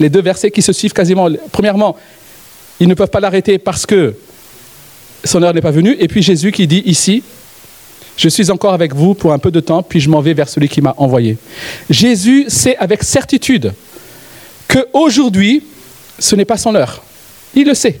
les, 0.00 0.10
deux 0.10 0.22
versets 0.22 0.50
qui 0.50 0.62
se 0.62 0.72
suivent 0.72 0.92
quasiment. 0.92 1.28
Premièrement, 1.52 1.96
ils 2.80 2.88
ne 2.88 2.94
peuvent 2.94 3.10
pas 3.10 3.20
l'arrêter 3.20 3.58
parce 3.58 3.86
que 3.86 4.14
son 5.24 5.42
heure 5.42 5.54
n'est 5.54 5.60
pas 5.60 5.70
venue. 5.70 5.96
Et 6.00 6.08
puis 6.08 6.22
Jésus 6.22 6.50
qui 6.50 6.66
dit 6.66 6.82
ici, 6.86 7.22
je 8.16 8.28
suis 8.28 8.50
encore 8.50 8.74
avec 8.74 8.94
vous 8.94 9.14
pour 9.14 9.32
un 9.32 9.38
peu 9.38 9.50
de 9.50 9.60
temps, 9.60 9.82
puis 9.82 10.00
je 10.00 10.08
m'en 10.08 10.20
vais 10.20 10.34
vers 10.34 10.48
celui 10.48 10.68
qui 10.68 10.80
m'a 10.80 10.94
envoyé. 10.96 11.36
Jésus 11.90 12.46
sait 12.48 12.76
avec 12.76 13.02
certitude 13.02 13.72
qu'aujourd'hui, 14.68 15.62
ce 16.18 16.36
n'est 16.36 16.44
pas 16.44 16.56
son 16.56 16.74
heure. 16.74 17.02
Il 17.54 17.66
le 17.66 17.74
sait. 17.74 18.00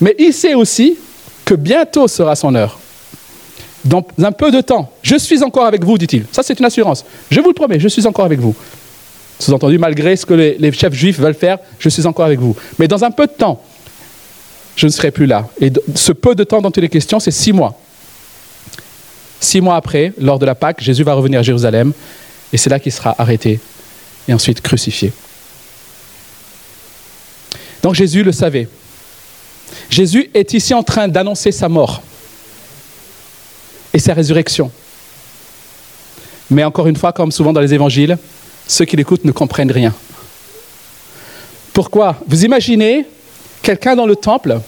Mais 0.00 0.14
il 0.18 0.32
sait 0.32 0.54
aussi 0.54 0.96
que 1.44 1.54
bientôt 1.54 2.08
sera 2.08 2.36
son 2.36 2.54
heure. 2.54 2.78
Dans 3.84 4.04
un 4.22 4.32
peu 4.32 4.50
de 4.50 4.60
temps, 4.60 4.92
je 5.02 5.16
suis 5.16 5.42
encore 5.42 5.66
avec 5.66 5.84
vous, 5.84 5.98
dit-il. 5.98 6.24
Ça, 6.30 6.42
c'est 6.42 6.58
une 6.58 6.64
assurance. 6.64 7.04
Je 7.30 7.40
vous 7.40 7.48
le 7.48 7.54
promets, 7.54 7.80
je 7.80 7.88
suis 7.88 8.06
encore 8.06 8.24
avec 8.24 8.38
vous. 8.38 8.54
Sous-entendu, 9.38 9.78
malgré 9.78 10.14
ce 10.14 10.24
que 10.24 10.34
les, 10.34 10.72
chefs 10.72 10.94
juifs 10.94 11.18
veulent 11.18 11.34
faire, 11.34 11.58
je 11.80 11.88
suis 11.88 12.06
encore 12.06 12.26
avec 12.26 12.38
vous. 12.38 12.54
Mais 12.78 12.86
dans 12.86 13.02
un 13.02 13.10
peu 13.10 13.26
de 13.26 13.32
temps, 13.32 13.60
je 14.76 14.86
ne 14.86 14.92
serai 14.92 15.10
plus 15.10 15.26
là. 15.26 15.48
Et 15.60 15.72
ce 15.96 16.12
peu 16.12 16.36
de 16.36 16.44
temps 16.44 16.62
dont 16.62 16.70
il 16.70 16.84
est 16.84 16.88
question, 16.88 17.18
c'est 17.18 17.32
six 17.32 17.52
mois. 17.52 17.76
Six 19.40 19.60
mois 19.60 19.74
après, 19.74 20.12
lors 20.18 20.38
de 20.38 20.46
la 20.46 20.54
Pâque, 20.54 20.80
Jésus 20.80 21.02
va 21.02 21.14
revenir 21.14 21.40
à 21.40 21.42
Jérusalem, 21.42 21.92
et 22.52 22.56
c'est 22.56 22.70
là 22.70 22.78
qu'il 22.78 22.92
sera 22.92 23.16
arrêté 23.18 23.58
et 24.28 24.32
ensuite 24.32 24.60
crucifié. 24.60 25.12
Donc 27.82 27.94
Jésus 27.94 28.22
le 28.22 28.32
savait. 28.32 28.68
Jésus 29.90 30.30
est 30.34 30.54
ici 30.54 30.74
en 30.74 30.82
train 30.82 31.08
d'annoncer 31.08 31.52
sa 31.52 31.68
mort 31.68 32.02
et 33.92 33.98
sa 33.98 34.14
résurrection. 34.14 34.70
Mais 36.50 36.64
encore 36.64 36.86
une 36.86 36.96
fois, 36.96 37.12
comme 37.12 37.32
souvent 37.32 37.52
dans 37.52 37.60
les 37.60 37.74
évangiles, 37.74 38.16
ceux 38.66 38.84
qui 38.84 38.96
l'écoutent 38.96 39.24
ne 39.24 39.32
comprennent 39.32 39.72
rien. 39.72 39.94
Pourquoi? 41.72 42.16
Vous 42.26 42.44
imaginez 42.44 43.06
quelqu'un 43.62 43.96
dans 43.96 44.06
le 44.06 44.16
temple 44.16 44.60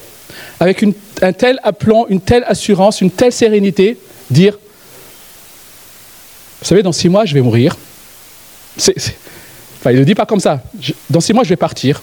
avec 0.58 0.84
un 1.20 1.32
tel 1.32 1.60
aplomb, 1.62 2.06
une 2.08 2.20
telle 2.20 2.44
assurance, 2.46 3.00
une 3.00 3.10
telle 3.10 3.32
sérénité, 3.32 3.98
dire, 4.30 4.58
vous 6.60 6.66
savez, 6.66 6.82
dans 6.82 6.92
six 6.92 7.08
mois, 7.08 7.24
je 7.24 7.34
vais 7.34 7.42
mourir. 7.42 7.76
il 8.78 8.92
ne 9.86 9.92
le 9.92 10.04
dit 10.04 10.14
pas 10.14 10.26
comme 10.26 10.40
ça. 10.40 10.62
dans 11.10 11.20
six 11.20 11.32
mois, 11.32 11.44
je 11.44 11.50
vais 11.50 11.56
partir. 11.56 12.02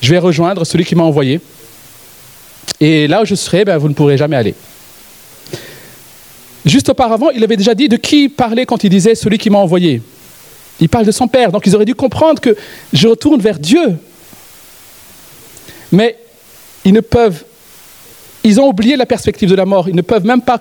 Je 0.00 0.10
vais 0.10 0.18
rejoindre 0.18 0.64
celui 0.64 0.84
qui 0.84 0.94
m'a 0.94 1.02
envoyé. 1.02 1.40
Et 2.80 3.06
là 3.06 3.22
où 3.22 3.24
je 3.24 3.34
serai, 3.34 3.64
ben, 3.64 3.76
vous 3.78 3.88
ne 3.88 3.94
pourrez 3.94 4.16
jamais 4.16 4.36
aller. 4.36 4.54
Juste 6.64 6.88
auparavant, 6.88 7.30
il 7.30 7.42
avait 7.42 7.56
déjà 7.56 7.74
dit 7.74 7.88
de 7.88 7.96
qui 7.96 8.28
parlait 8.28 8.66
quand 8.66 8.84
il 8.84 8.90
disait 8.90 9.14
celui 9.14 9.38
qui 9.38 9.50
m'a 9.50 9.58
envoyé. 9.58 10.02
Il 10.78 10.88
parle 10.88 11.06
de 11.06 11.12
son 11.12 11.28
Père. 11.28 11.52
Donc 11.52 11.66
ils 11.66 11.74
auraient 11.74 11.84
dû 11.84 11.94
comprendre 11.94 12.40
que 12.40 12.56
je 12.92 13.08
retourne 13.08 13.40
vers 13.40 13.58
Dieu. 13.58 13.96
Mais 15.92 16.16
ils 16.84 16.92
ne 16.92 17.00
peuvent. 17.00 17.44
Ils 18.42 18.58
ont 18.60 18.68
oublié 18.68 18.96
la 18.96 19.06
perspective 19.06 19.48
de 19.48 19.54
la 19.54 19.66
mort. 19.66 19.88
Ils 19.88 19.94
ne 19.94 20.02
peuvent 20.02 20.24
même 20.24 20.40
pas 20.40 20.60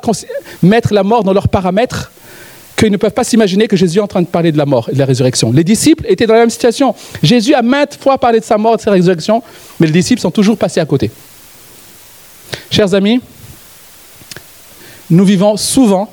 mettre 0.62 0.94
la 0.94 1.04
mort 1.04 1.24
dans 1.24 1.32
leurs 1.32 1.48
paramètres 1.48 2.12
qu'ils 2.80 2.92
ne 2.92 2.98
peuvent 2.98 3.12
pas 3.12 3.26
s'imaginer 3.26 3.68
que 3.68 3.76
Jésus 3.76 4.00
est 4.00 4.02
en 4.02 4.08
train 4.08 4.22
de 4.22 4.28
parler 4.28 4.54
de 4.54 4.58
la 4.58 4.66
mort 4.66 4.88
et 4.90 4.94
de 4.94 5.00
la 5.00 5.06
résurrection. 5.06 5.52
Les 5.52 5.66
disciples 5.66 6.06
étaient 6.08 6.26
dans 6.26 6.34
la 6.34 6.40
même 6.40 6.50
situation. 6.50 6.96
Jésus 7.22 7.54
a 7.54 7.62
maintes 7.62 7.98
fois 8.02 8.18
parlé 8.18 8.40
de 8.40 8.46
sa 8.46 8.58
mort 8.58 8.76
et 8.76 8.78
de 8.78 8.82
sa 8.82 8.92
résurrection, 8.92 9.44
mais 9.80 9.88
les 9.88 9.92
disciples 9.92 10.22
sont 10.22 10.32
toujours 10.32 10.58
passés 10.58 10.80
à 10.80 10.86
côté. 10.86 11.12
Chers 12.72 12.94
amis, 12.94 13.20
nous 15.10 15.26
vivons 15.26 15.58
souvent 15.58 16.10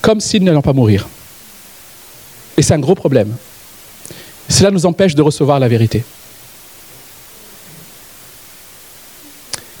comme 0.00 0.20
s'ils 0.20 0.44
n'allaient 0.44 0.62
pas 0.62 0.72
mourir. 0.72 1.08
Et 2.56 2.62
c'est 2.62 2.74
un 2.74 2.78
gros 2.78 2.94
problème. 2.94 3.34
Cela 4.48 4.70
nous 4.70 4.86
empêche 4.86 5.16
de 5.16 5.22
recevoir 5.22 5.58
la 5.58 5.66
vérité. 5.66 6.04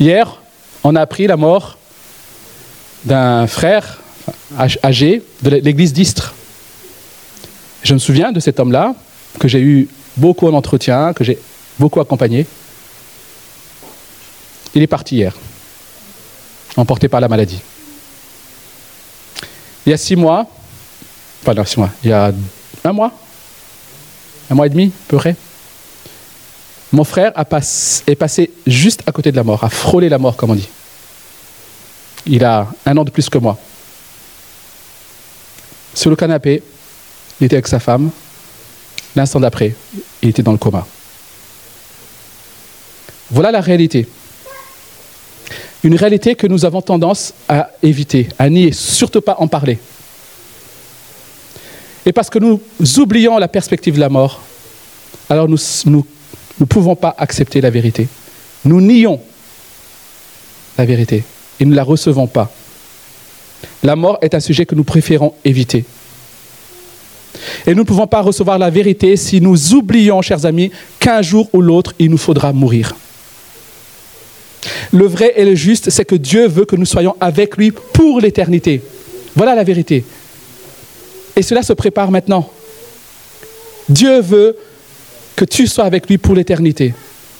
Hier, 0.00 0.42
on 0.82 0.96
a 0.96 1.00
appris 1.00 1.28
la 1.28 1.36
mort 1.36 1.78
d'un 3.04 3.46
frère 3.46 4.00
âgé 4.82 5.22
de 5.42 5.50
l'église 5.50 5.92
d'Istre. 5.92 6.34
Je 7.82 7.94
me 7.94 7.98
souviens 7.98 8.32
de 8.32 8.40
cet 8.40 8.58
homme-là, 8.58 8.94
que 9.38 9.48
j'ai 9.48 9.60
eu 9.60 9.88
beaucoup 10.16 10.48
en 10.48 10.54
entretien, 10.54 11.12
que 11.12 11.24
j'ai 11.24 11.38
beaucoup 11.78 12.00
accompagné. 12.00 12.46
Il 14.74 14.82
est 14.82 14.86
parti 14.86 15.16
hier, 15.16 15.34
emporté 16.76 17.08
par 17.08 17.20
la 17.20 17.28
maladie. 17.28 17.60
Il 19.86 19.90
y 19.90 19.92
a 19.92 19.96
six 19.96 20.16
mois, 20.16 20.46
enfin 21.42 21.54
non, 21.54 21.64
six 21.64 21.78
mois, 21.78 21.90
il 22.02 22.10
y 22.10 22.12
a 22.12 22.32
un 22.84 22.92
mois, 22.92 23.12
un 24.50 24.54
mois 24.54 24.66
et 24.66 24.70
demi, 24.70 24.86
à 24.86 25.10
peu 25.10 25.16
près, 25.16 25.36
mon 26.92 27.04
frère 27.04 27.32
est 28.06 28.14
passé 28.16 28.50
juste 28.66 29.02
à 29.06 29.12
côté 29.12 29.30
de 29.30 29.36
la 29.36 29.44
mort, 29.44 29.62
a 29.64 29.70
frôlé 29.70 30.08
la 30.08 30.18
mort, 30.18 30.36
comme 30.36 30.50
on 30.50 30.54
dit. 30.54 30.68
Il 32.26 32.44
a 32.44 32.66
un 32.84 32.96
an 32.96 33.04
de 33.04 33.10
plus 33.10 33.28
que 33.28 33.38
moi. 33.38 33.58
Sur 35.96 36.10
le 36.10 36.16
canapé, 36.16 36.62
il 37.40 37.46
était 37.46 37.56
avec 37.56 37.66
sa 37.66 37.80
femme. 37.80 38.10
L'instant 39.16 39.40
d'après, 39.40 39.74
il 40.22 40.28
était 40.28 40.42
dans 40.42 40.52
le 40.52 40.58
coma. 40.58 40.86
Voilà 43.30 43.50
la 43.50 43.62
réalité. 43.62 44.06
Une 45.82 45.94
réalité 45.94 46.34
que 46.34 46.46
nous 46.46 46.66
avons 46.66 46.82
tendance 46.82 47.32
à 47.48 47.70
éviter, 47.82 48.28
à 48.38 48.50
nier, 48.50 48.72
surtout 48.72 49.22
pas 49.22 49.36
en 49.38 49.48
parler. 49.48 49.78
Et 52.04 52.12
parce 52.12 52.28
que 52.28 52.38
nous 52.38 52.60
oublions 52.98 53.38
la 53.38 53.48
perspective 53.48 53.94
de 53.94 54.00
la 54.00 54.10
mort, 54.10 54.42
alors 55.30 55.48
nous 55.48 55.58
ne 56.60 56.64
pouvons 56.66 56.94
pas 56.94 57.14
accepter 57.16 57.62
la 57.62 57.70
vérité. 57.70 58.06
Nous 58.66 58.82
nions 58.82 59.18
la 60.76 60.84
vérité 60.84 61.24
et 61.58 61.64
nous 61.64 61.70
ne 61.70 61.76
la 61.76 61.84
recevons 61.84 62.26
pas. 62.26 62.52
La 63.86 63.94
mort 63.94 64.18
est 64.20 64.34
un 64.34 64.40
sujet 64.40 64.66
que 64.66 64.74
nous 64.74 64.82
préférons 64.82 65.32
éviter. 65.44 65.84
Et 67.68 67.70
nous 67.72 67.82
ne 67.82 67.86
pouvons 67.86 68.08
pas 68.08 68.20
recevoir 68.20 68.58
la 68.58 68.68
vérité 68.68 69.16
si 69.16 69.40
nous 69.40 69.74
oublions, 69.74 70.22
chers 70.22 70.44
amis, 70.44 70.72
qu'un 70.98 71.22
jour 71.22 71.48
ou 71.52 71.60
l'autre, 71.60 71.94
il 72.00 72.10
nous 72.10 72.18
faudra 72.18 72.52
mourir. 72.52 72.96
Le 74.92 75.06
vrai 75.06 75.34
et 75.36 75.44
le 75.44 75.54
juste, 75.54 75.90
c'est 75.90 76.04
que 76.04 76.16
Dieu 76.16 76.48
veut 76.48 76.64
que 76.64 76.74
nous 76.74 76.84
soyons 76.84 77.14
avec 77.20 77.56
lui 77.56 77.70
pour 77.70 78.20
l'éternité. 78.20 78.82
Voilà 79.36 79.54
la 79.54 79.62
vérité. 79.62 80.04
Et 81.36 81.42
cela 81.42 81.62
se 81.62 81.72
prépare 81.72 82.10
maintenant. 82.10 82.50
Dieu 83.88 84.20
veut 84.20 84.56
que 85.36 85.44
tu 85.44 85.68
sois 85.68 85.84
avec 85.84 86.08
lui 86.08 86.18
pour 86.18 86.34
l'éternité. 86.34 86.92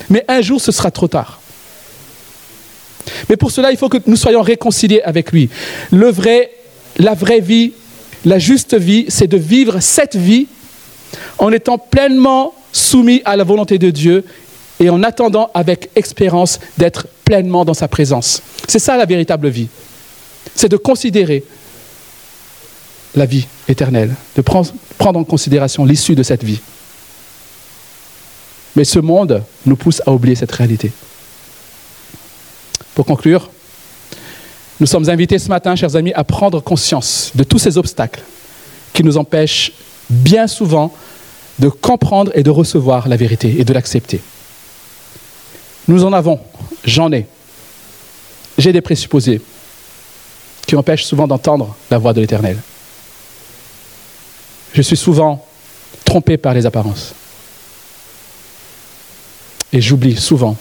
Mais 0.09 0.25
un 0.29 0.43
jour, 0.43 0.61
ce 0.61 0.71
sera 0.71 0.93
trop 0.93 1.09
tard. 1.09 1.41
Mais 3.29 3.37
pour 3.37 3.51
cela, 3.51 3.71
il 3.71 3.77
faut 3.77 3.89
que 3.89 3.99
nous 4.07 4.17
soyons 4.17 4.43
réconciliés 4.43 5.03
avec 5.03 5.33
lui. 5.33 5.49
Le 5.91 6.11
vrai, 6.11 6.51
la 6.99 7.15
vraie 7.15 7.41
vie, 7.41 7.73
la 8.25 8.39
juste 8.39 8.75
vie, 8.75 9.07
c'est 9.09 9.29
de 9.29 9.37
vivre 9.37 9.81
cette 9.81 10.17
vie 10.17 10.49
en 11.39 11.53
étant 11.53 11.79
pleinement 11.79 12.55
soumis 12.73 13.23
à 13.25 13.37
la 13.37 13.45
volonté 13.45 13.79
de 13.79 13.91
Dieu 13.91 14.25
et 14.81 14.91
en 14.91 15.03
attendant 15.03 15.51
avec 15.55 15.91
espérance 15.95 16.59
d'être 16.77 17.07
pleinement 17.25 17.65
dans 17.65 17.75
sa 17.75 17.89
présence. 17.89 18.43
C'est 18.69 18.79
ça 18.79 18.97
la 18.97 19.07
véritable 19.07 19.49
vie. 19.49 19.69
C'est 20.55 20.71
de 20.71 20.77
considérer 20.77 21.45
la 23.15 23.27
vie 23.27 23.47
éternelle, 23.69 24.15
de 24.37 24.43
prendre, 24.43 24.73
en 25.01 25.25
considération 25.25 25.85
l'issue 25.85 26.15
de 26.15 26.23
cette 26.23 26.45
vie. 26.45 26.61
Mais 28.75 28.85
ce 28.85 28.99
monde 28.99 29.43
nous 29.65 29.77
pousse 29.77 30.03
à 30.07 30.13
oublier 30.13 30.35
cette 30.35 30.53
réalité. 30.53 30.93
Pour 32.97 33.05
conclure, 33.05 33.51
nous 34.81 34.87
sommes 34.87 35.11
invités 35.11 35.39
ce 35.39 35.51
matin, 35.51 35.77
chers 35.77 35.97
amis, 35.97 36.15
à 36.15 36.25
prendre 36.25 36.61
conscience 36.61 37.31
de 37.35 37.45
tous 37.45 37.59
ces 37.59 37.77
obstacles 37.77 38.23
qui 38.95 39.05
nous 39.05 39.19
empêchent 39.19 39.73
bien 40.09 40.47
souvent 40.47 40.95
de 41.59 41.69
comprendre 41.69 42.33
et 42.35 42.43
de 42.43 42.49
recevoir 42.49 43.07
la 43.07 43.17
vérité 43.17 43.61
et 43.61 43.65
de 43.65 43.73
l'accepter. 43.75 44.23
Nous 45.89 46.05
en 46.05 46.13
avons, 46.15 46.41
j'en 46.85 47.13
ai. 47.13 47.27
J'ai 48.57 48.73
des 48.73 48.81
présupposés 48.81 49.43
qui 50.67 50.75
empêchent 50.75 51.05
souvent 51.05 51.27
d'entendre 51.27 51.77
la 51.91 51.99
voix 51.99 52.15
de 52.15 52.23
l'Éternel. 52.23 52.57
Je 54.73 54.81
suis 54.81 54.97
souvent 54.97 55.47
trompé 56.07 56.39
par 56.39 56.55
les 56.55 56.65
apparences. 56.65 57.13
Et 59.71 59.83
j'oublie 59.83 60.17
souvent 60.17 60.57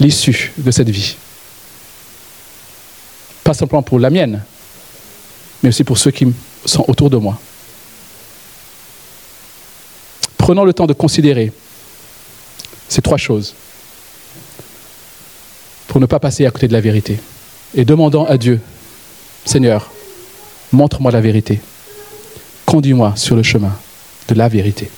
l'issue 0.00 0.52
de 0.56 0.70
cette 0.70 0.90
vie. 0.90 1.16
Pas 3.44 3.54
simplement 3.54 3.82
pour 3.82 3.98
la 3.98 4.10
mienne, 4.10 4.42
mais 5.62 5.68
aussi 5.70 5.84
pour 5.84 5.98
ceux 5.98 6.10
qui 6.10 6.26
sont 6.64 6.84
autour 6.88 7.10
de 7.10 7.16
moi. 7.16 7.38
Prenons 10.36 10.64
le 10.64 10.72
temps 10.72 10.86
de 10.86 10.92
considérer 10.92 11.52
ces 12.88 13.02
trois 13.02 13.16
choses 13.16 13.54
pour 15.88 16.00
ne 16.00 16.06
pas 16.06 16.20
passer 16.20 16.46
à 16.46 16.50
côté 16.50 16.68
de 16.68 16.72
la 16.72 16.80
vérité. 16.80 17.18
Et 17.74 17.84
demandant 17.84 18.24
à 18.24 18.36
Dieu, 18.36 18.60
Seigneur, 19.44 19.90
montre-moi 20.72 21.10
la 21.10 21.20
vérité. 21.20 21.60
Conduis-moi 22.64 23.14
sur 23.16 23.36
le 23.36 23.42
chemin 23.42 23.72
de 24.28 24.34
la 24.34 24.48
vérité. 24.48 24.90